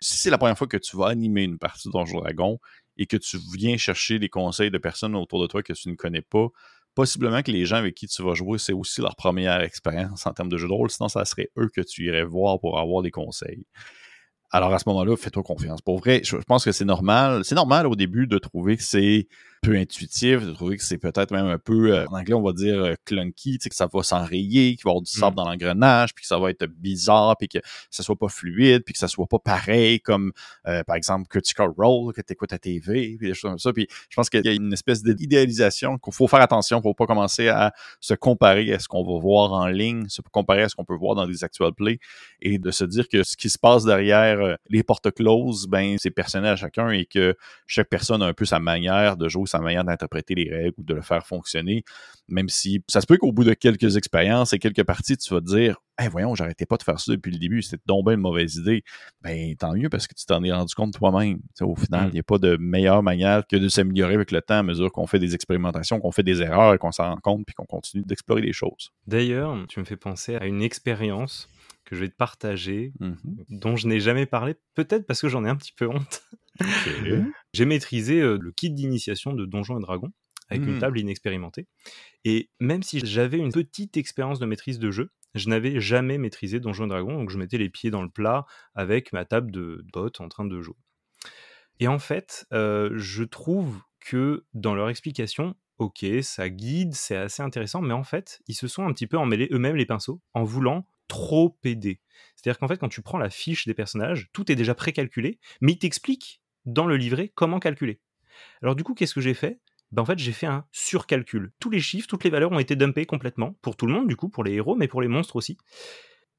[0.00, 2.60] si c'est la première fois que tu vas animer une partie de Donjon Dragon
[2.96, 5.96] et que tu viens chercher des conseils de personnes autour de toi que tu ne
[5.96, 6.48] connais pas,
[6.94, 10.32] possiblement que les gens avec qui tu vas jouer, c'est aussi leur première expérience en
[10.32, 13.02] termes de jeu de rôle, sinon ça serait eux que tu irais voir pour avoir
[13.02, 13.64] des conseils.
[14.50, 15.80] Alors à ce moment-là, fais-toi confiance.
[15.80, 17.42] Pour vrai, je pense que c'est normal.
[17.44, 19.26] C'est normal au début de trouver que c'est
[19.62, 22.52] peu intuitif, de trouver que c'est peut-être même un peu, euh, en anglais, on va
[22.52, 25.36] dire euh, clunky, que ça va s'enrayer, qu'il va y avoir du sable mm.
[25.36, 28.92] dans l'engrenage, puis que ça va être bizarre, puis que ça soit pas fluide, puis
[28.92, 30.32] que ça soit pas pareil comme,
[30.66, 33.72] euh, par exemple, Critical Role, que tu écoutes à TV, puis des choses comme ça.
[33.72, 37.06] Puis je pense qu'il y a une espèce d'idéalisation qu'il faut faire attention pour pas
[37.06, 40.74] commencer à se comparer à ce qu'on va voir en ligne, se comparer à ce
[40.74, 42.00] qu'on peut voir dans des actual plays,
[42.40, 46.10] et de se dire que ce qui se passe derrière les portes closes, ben, c'est
[46.10, 47.36] personnel à chacun et que
[47.68, 50.82] chaque personne a un peu sa manière de jouer sa manière d'interpréter les règles ou
[50.82, 51.84] de le faire fonctionner.
[52.28, 55.40] Même si ça se peut qu'au bout de quelques expériences et quelques parties, tu vas
[55.40, 58.16] te dire Hey, voyons, j'arrêtais pas de faire ça depuis le début, c'était donc une
[58.16, 58.82] mauvaise idée.
[59.20, 61.38] Ben, tant mieux parce que tu t'en es rendu compte toi-même.
[61.60, 62.08] Au final, mm.
[62.08, 64.90] il n'y a pas de meilleure manière que de s'améliorer avec le temps à mesure
[64.90, 67.66] qu'on fait des expérimentations, qu'on fait des erreurs et qu'on s'en rend compte puis qu'on
[67.66, 68.90] continue d'explorer les choses.
[69.06, 71.48] D'ailleurs, tu me fais penser à une expérience
[71.84, 73.12] que je vais te partager, mmh
[73.50, 76.22] dont je n'ai jamais parlé, peut-être parce que j'en ai un petit peu honte.
[77.52, 80.12] J'ai maîtrisé le kit d'initiation de Donjons et Dragons
[80.48, 80.80] avec une mmh.
[80.80, 81.66] table inexpérimentée.
[82.24, 86.60] Et même si j'avais une petite expérience de maîtrise de jeu, je n'avais jamais maîtrisé
[86.60, 89.82] Donjons et Dragons, donc je mettais les pieds dans le plat avec ma table de
[89.92, 90.76] bottes en train de jouer.
[91.80, 97.80] Et en fait, je trouve que dans leur explication, ok, ça guide, c'est assez intéressant,
[97.80, 100.86] mais en fait, ils se sont un petit peu emmêlés eux-mêmes les pinceaux en voulant
[101.08, 102.00] trop aider.
[102.36, 105.72] C'est-à-dire qu'en fait, quand tu prends la fiche des personnages, tout est déjà précalculé, mais
[105.72, 108.00] ils t'expliquent dans le livret comment calculer.
[108.62, 109.60] Alors du coup, qu'est-ce que j'ai fait?
[109.92, 111.52] Ben, en fait, j'ai fait un surcalcul.
[111.60, 114.16] Tous les chiffres, toutes les valeurs ont été dumpées complètement, pour tout le monde, du
[114.16, 115.58] coup, pour les héros, mais pour les monstres aussi.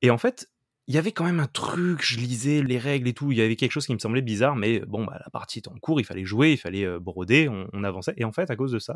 [0.01, 0.49] Et en fait,
[0.87, 3.41] il y avait quand même un truc, je lisais les règles et tout, il y
[3.41, 5.99] avait quelque chose qui me semblait bizarre, mais bon, bah, la partie était en cours,
[5.99, 8.13] il fallait jouer, il fallait euh, broder, on, avançait.
[8.17, 8.95] Et en fait, à cause de ça,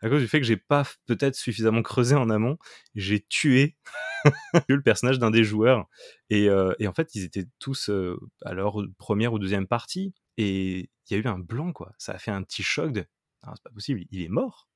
[0.00, 2.58] à cause du fait que j'ai pas peut-être suffisamment creusé en amont,
[2.94, 3.76] j'ai tué
[4.68, 5.86] le personnage d'un des joueurs.
[6.30, 10.90] Et, euh, en fait, ils étaient tous euh, à leur première ou deuxième partie, et
[11.08, 11.92] il y a eu un blanc, quoi.
[11.98, 13.04] Ça a fait un petit choc de
[13.54, 14.68] c'est pas possible, il est mort.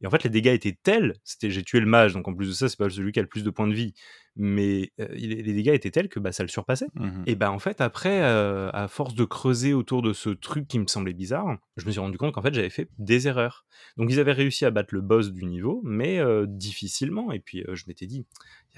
[0.00, 2.48] Et en fait, les dégâts étaient tels, c'était j'ai tué le mage, donc en plus
[2.48, 3.94] de ça, c'est pas celui qui a le plus de points de vie,
[4.34, 6.88] mais euh, les dégâts étaient tels que bah, ça le surpassait.
[6.94, 10.66] Mmh et bah en fait, après, euh, à force de creuser autour de ce truc
[10.66, 13.64] qui me semblait bizarre, je me suis rendu compte qu'en fait, j'avais fait des erreurs.
[13.96, 17.32] Donc ils avaient réussi à battre le boss du niveau, mais euh, difficilement.
[17.32, 18.26] Et puis je m'étais dit,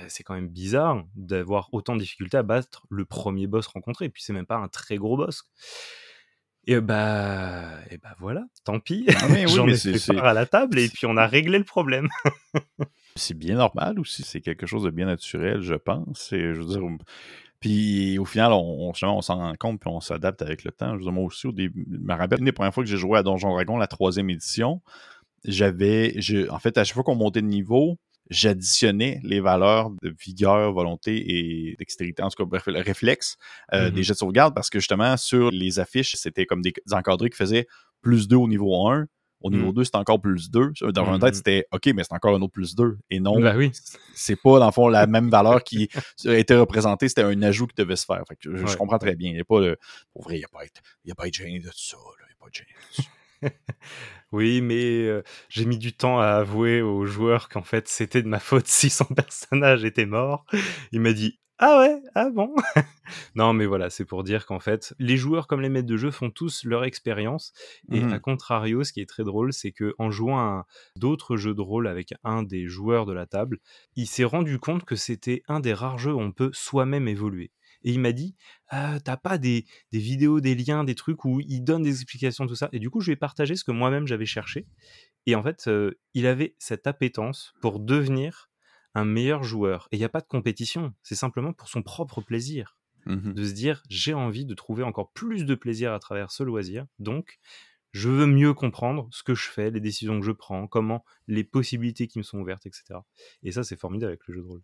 [0.08, 4.06] c'est quand même bizarre d'avoir autant de difficultés à battre le premier boss rencontré.
[4.06, 5.48] Et puis c'est même pas un très gros boss.
[6.66, 9.06] Et bah, et bah voilà, tant pis.
[9.08, 12.08] Ah J'en ai fait part à la table et puis on a réglé le problème.
[13.16, 16.32] c'est bien normal aussi, c'est quelque chose de bien naturel, je pense.
[16.32, 16.80] Et, je veux dire,
[17.60, 20.92] puis au final, on, on, s'en rend compte puis on s'adapte avec le temps.
[20.92, 22.96] Je veux dire, moi aussi, au début, je me rappelle, la première fois que j'ai
[22.96, 24.80] joué à Donjon Dragon, la troisième édition,
[25.44, 26.16] j'avais,
[26.50, 27.98] en fait, à chaque fois qu'on montait de niveau,
[28.30, 33.36] j'additionnais les valeurs de vigueur, volonté et dextérité, en tout cas, bref, le réflexe
[33.72, 34.04] euh, des mm-hmm.
[34.04, 37.66] jets de sauvegarde parce que justement, sur les affiches, c'était comme des encadrés qui faisaient
[38.00, 39.06] plus 2 au niveau 1.
[39.40, 39.84] Au niveau 2, mm.
[39.84, 40.72] c'était encore plus 2.
[40.92, 41.36] Dans un tête, mm-hmm.
[41.36, 42.96] c'était OK, mais c'est encore un autre plus 2.
[43.10, 43.72] Et non, ben oui.
[44.14, 45.90] c'est pas, dans le fond, la même valeur qui
[46.24, 47.08] été représentée.
[47.08, 48.22] C'était un ajout qui devait se faire.
[48.26, 49.30] Fait que je, comprends très bien.
[49.30, 49.76] Il n'y a pas de.
[50.14, 50.60] Pour vrai, il n'y a, pas
[51.16, 51.98] pas de gêné de ça.
[51.98, 53.08] Il n'y a pas de gêné de ça.
[54.32, 58.40] Oui, mais j'ai mis du temps à avouer aux joueurs qu'en fait c'était de ma
[58.40, 60.44] faute si son personnage était mort.
[60.90, 62.52] Il m'a dit ah ouais, ah bon
[63.36, 66.10] Non, mais voilà, c'est pour dire qu'en fait, les joueurs comme les maîtres de jeu
[66.10, 67.52] font tous leur expérience.
[67.92, 68.20] Et à mmh.
[68.20, 70.66] contrario, ce qui est très drôle, c'est que en jouant à
[70.96, 73.60] d'autres jeux de rôle avec un des joueurs de la table,
[73.94, 77.52] il s'est rendu compte que c'était un des rares jeux où on peut soi-même évoluer
[77.84, 78.34] et il m'a dit
[78.68, 82.56] «Ah, t'as pas des, vidéos, des liens, des trucs où il donne des explications, tout
[82.56, 82.68] ça?
[82.72, 84.66] Et du coup, je lui ai partagé ce que moi-même j'avais cherché.
[85.26, 85.70] Et en fait,
[86.14, 88.50] il avait cette appétence pour devenir
[88.94, 89.88] un meilleur joueur.
[89.90, 92.76] Et il n'y a pas de compétition, c'est simplement pour son propre plaisir.
[93.06, 96.42] Mmh de se dire, j'ai envie de trouver encore plus de plaisir à travers ce
[96.42, 96.86] loisir.
[96.98, 97.38] Donc,
[97.92, 101.44] je veux mieux comprendre ce que je fais, les décisions que je prends, comment les
[101.44, 103.00] possibilités qui me sont ouvertes, etc.
[103.42, 104.62] Et ça, c'est formidable avec le jeu de rôle.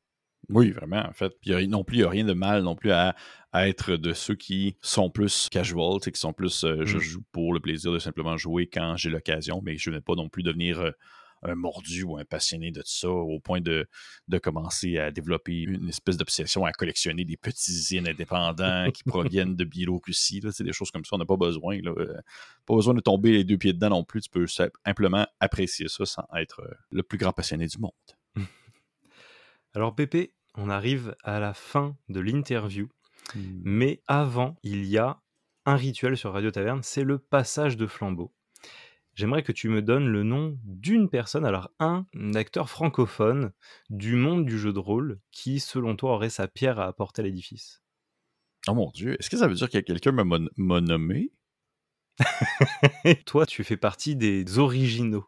[0.51, 1.32] Oui, vraiment, en fait.
[1.40, 3.14] Puis non plus, il n'y a rien de mal non plus à,
[3.55, 7.01] être de ceux qui sont plus casual, qui sont plus euh, je mmh.
[7.01, 10.14] joue pour le plaisir de simplement jouer quand j'ai l'occasion, mais je ne vais pas
[10.14, 10.92] non plus devenir euh,
[11.42, 13.88] un mordu ou un passionné de ça au point de,
[14.28, 19.57] de commencer à développer une espèce d'obsession à collectionner des petits zines indépendants qui proviennent
[19.57, 20.42] de Biélorussie.
[20.53, 21.80] C'est des choses comme ça, on n'a pas besoin.
[21.82, 22.20] Là, euh,
[22.66, 24.22] pas besoin de tomber les deux pieds dedans non plus.
[24.22, 27.90] Tu peux simplement apprécier ça sans être le plus grand passionné du monde.
[29.74, 32.88] Alors Pépé, on arrive à la fin de l'interview,
[33.34, 33.40] mmh.
[33.64, 35.20] mais avant, il y a
[35.66, 38.32] un rituel sur Radio Taverne, c'est le passage de flambeau.
[39.14, 43.53] J'aimerais que tu me donnes le nom d'une personne, alors un acteur francophone
[43.90, 47.24] du monde du jeu de rôle, qui selon toi aurait sa pierre à apporter à
[47.24, 47.82] l'édifice.
[48.68, 51.32] Oh mon dieu, est-ce que ça veut dire qu'il y a quelqu'un m'a nommé?
[53.27, 55.27] Toi, tu fais partie des originaux.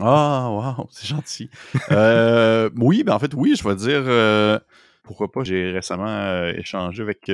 [0.00, 1.50] ah, waouh, c'est gentil.
[1.90, 4.02] Euh, oui, ben en fait, oui, je vais dire.
[4.06, 4.58] Euh,
[5.02, 7.30] pourquoi pas, j'ai récemment euh, échangé avec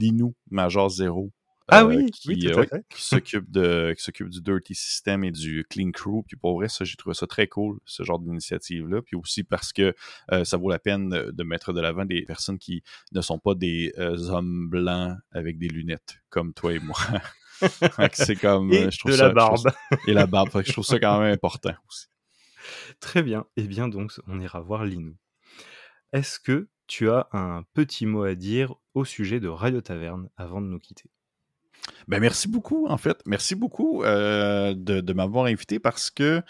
[0.00, 1.30] Linou, Major Zero.
[1.70, 2.48] Ah oui, qui,
[2.96, 6.22] s'occupe de qui s'occupe du Dirty System et du Clean Crew.
[6.26, 9.02] Puis pour vrai, ça, j'ai trouvé ça très cool, ce genre d'initiative-là.
[9.02, 9.94] Puis aussi parce que
[10.44, 12.82] ça vaut la peine de mettre de l'avant des personnes qui
[13.12, 16.96] ne sont pas des hommes blancs avec des lunettes, comme toi et moi.
[18.12, 18.72] C'est comme.
[18.72, 19.68] Et je trouve de la barbe.
[20.06, 20.50] et la barbe.
[20.64, 22.06] je trouve ça quand même important aussi.
[23.00, 23.46] Très bien.
[23.56, 25.14] Et eh bien, donc, on ira voir Linou.
[26.12, 30.60] Est-ce que tu as un petit mot à dire au sujet de Radio Taverne avant
[30.60, 31.10] de nous quitter?
[32.08, 33.22] Ben merci beaucoup, en fait.
[33.26, 36.42] Merci beaucoup euh, de, de m'avoir invité parce que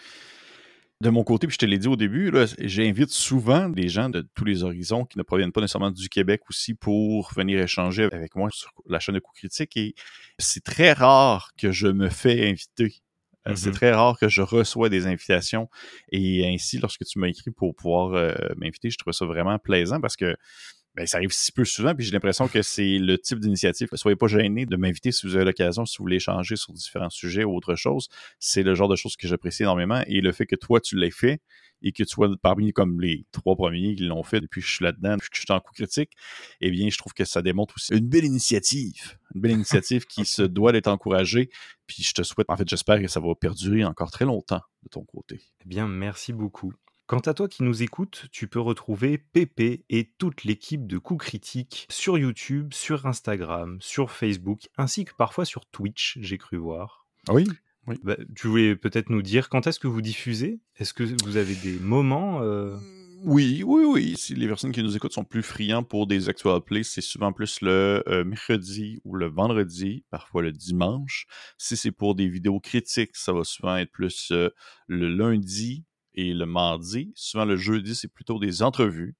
[1.00, 4.26] de mon côté, puis je te l'ai dit au début, j'invite souvent des gens de
[4.34, 8.34] tous les horizons qui ne proviennent pas nécessairement du Québec aussi pour venir échanger avec
[8.34, 9.76] moi sur la chaîne de coups critiques.
[9.76, 9.94] Et
[10.38, 12.96] c'est très rare que je me fais inviter.
[13.46, 13.74] Euh, c'est mm-hmm.
[13.74, 15.70] très rare que je reçois des invitations.
[16.10, 20.00] Et ainsi, lorsque tu m'as écrit pour pouvoir euh, m'inviter, je trouve ça vraiment plaisant
[20.00, 20.36] parce que
[20.98, 23.88] ben, ça arrive si peu souvent, puis j'ai l'impression que c'est le type d'initiative.
[23.94, 27.08] Soyez pas gênés de m'inviter si vous avez l'occasion, si vous voulez échanger sur différents
[27.08, 28.08] sujets ou autre chose.
[28.40, 30.02] C'est le genre de choses que j'apprécie énormément.
[30.08, 31.40] Et le fait que toi, tu l'aies fait
[31.82, 34.74] et que tu sois parmi comme les trois premiers qui l'ont fait depuis que je
[34.74, 36.10] suis là-dedans, depuis que je suis en coup critique,
[36.60, 39.18] eh bien, je trouve que ça démontre aussi une belle initiative.
[39.36, 41.48] Une belle initiative qui se doit d'être encouragée.
[41.86, 44.88] Puis je te souhaite, en fait, j'espère que ça va perdurer encore très longtemps de
[44.88, 45.40] ton côté.
[45.64, 46.72] Eh bien, merci beaucoup.
[47.08, 51.24] Quant à toi qui nous écoutes, tu peux retrouver Pépé et toute l'équipe de Coups
[51.24, 57.06] Critiques sur YouTube, sur Instagram, sur Facebook, ainsi que parfois sur Twitch, j'ai cru voir.
[57.26, 57.48] Ah oui,
[58.04, 60.60] bah, tu voulais peut-être nous dire quand est-ce que vous diffusez?
[60.76, 62.76] Est-ce que vous avez des moments euh?
[63.24, 64.14] Oui, oui, oui.
[64.18, 67.32] Si les personnes qui nous écoutent sont plus friands pour des actual plays, c'est souvent
[67.32, 71.26] plus le euh, mercredi ou le vendredi, parfois le dimanche.
[71.56, 74.50] Si c'est pour des vidéos critiques, ça va souvent être plus euh,
[74.88, 75.86] le lundi
[76.18, 77.12] et le mardi.
[77.14, 79.14] Souvent, le jeudi, c'est plutôt des entrevues.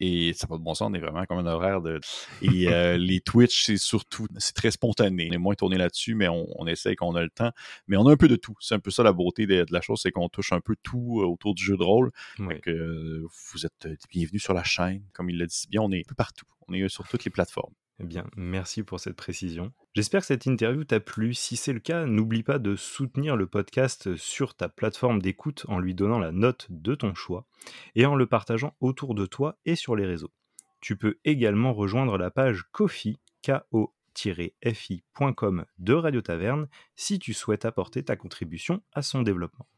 [0.00, 2.00] Et ça pas de bon sens, on est vraiment comme un horaire de.
[2.40, 5.28] Et euh, les Twitch, c'est surtout, c'est très spontané.
[5.30, 7.52] On est moins tourné là-dessus, mais on, on essaie qu'on a le temps.
[7.86, 8.56] Mais on a un peu de tout.
[8.58, 11.20] C'est un peu ça la beauté de, la chose, c'est qu'on touche un peu tout
[11.20, 12.10] euh, autour du jeu de rôle.
[12.38, 15.04] Donc, euh, vous êtes bienvenus sur la chaîne.
[15.12, 16.46] Comme il l'a dit bien, on est un peu partout.
[16.66, 17.74] On est sur toutes les plateformes.
[18.02, 19.72] Eh bien, merci pour cette précision.
[19.94, 21.34] J'espère que cette interview t'a plu.
[21.34, 25.78] Si c'est le cas, n'oublie pas de soutenir le podcast sur ta plateforme d'écoute en
[25.78, 27.46] lui donnant la note de ton choix
[27.94, 30.32] et en le partageant autour de toi et sur les réseaux.
[30.80, 38.02] Tu peux également rejoindre la page Kofi, ko-fi.com de Radio Taverne si tu souhaites apporter
[38.02, 39.68] ta contribution à son développement.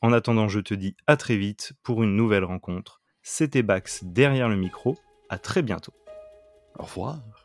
[0.00, 3.00] En attendant, je te dis à très vite pour une nouvelle rencontre.
[3.22, 4.98] C'était Bax derrière le micro.
[5.28, 5.94] À très bientôt.
[6.76, 7.39] Au revoir.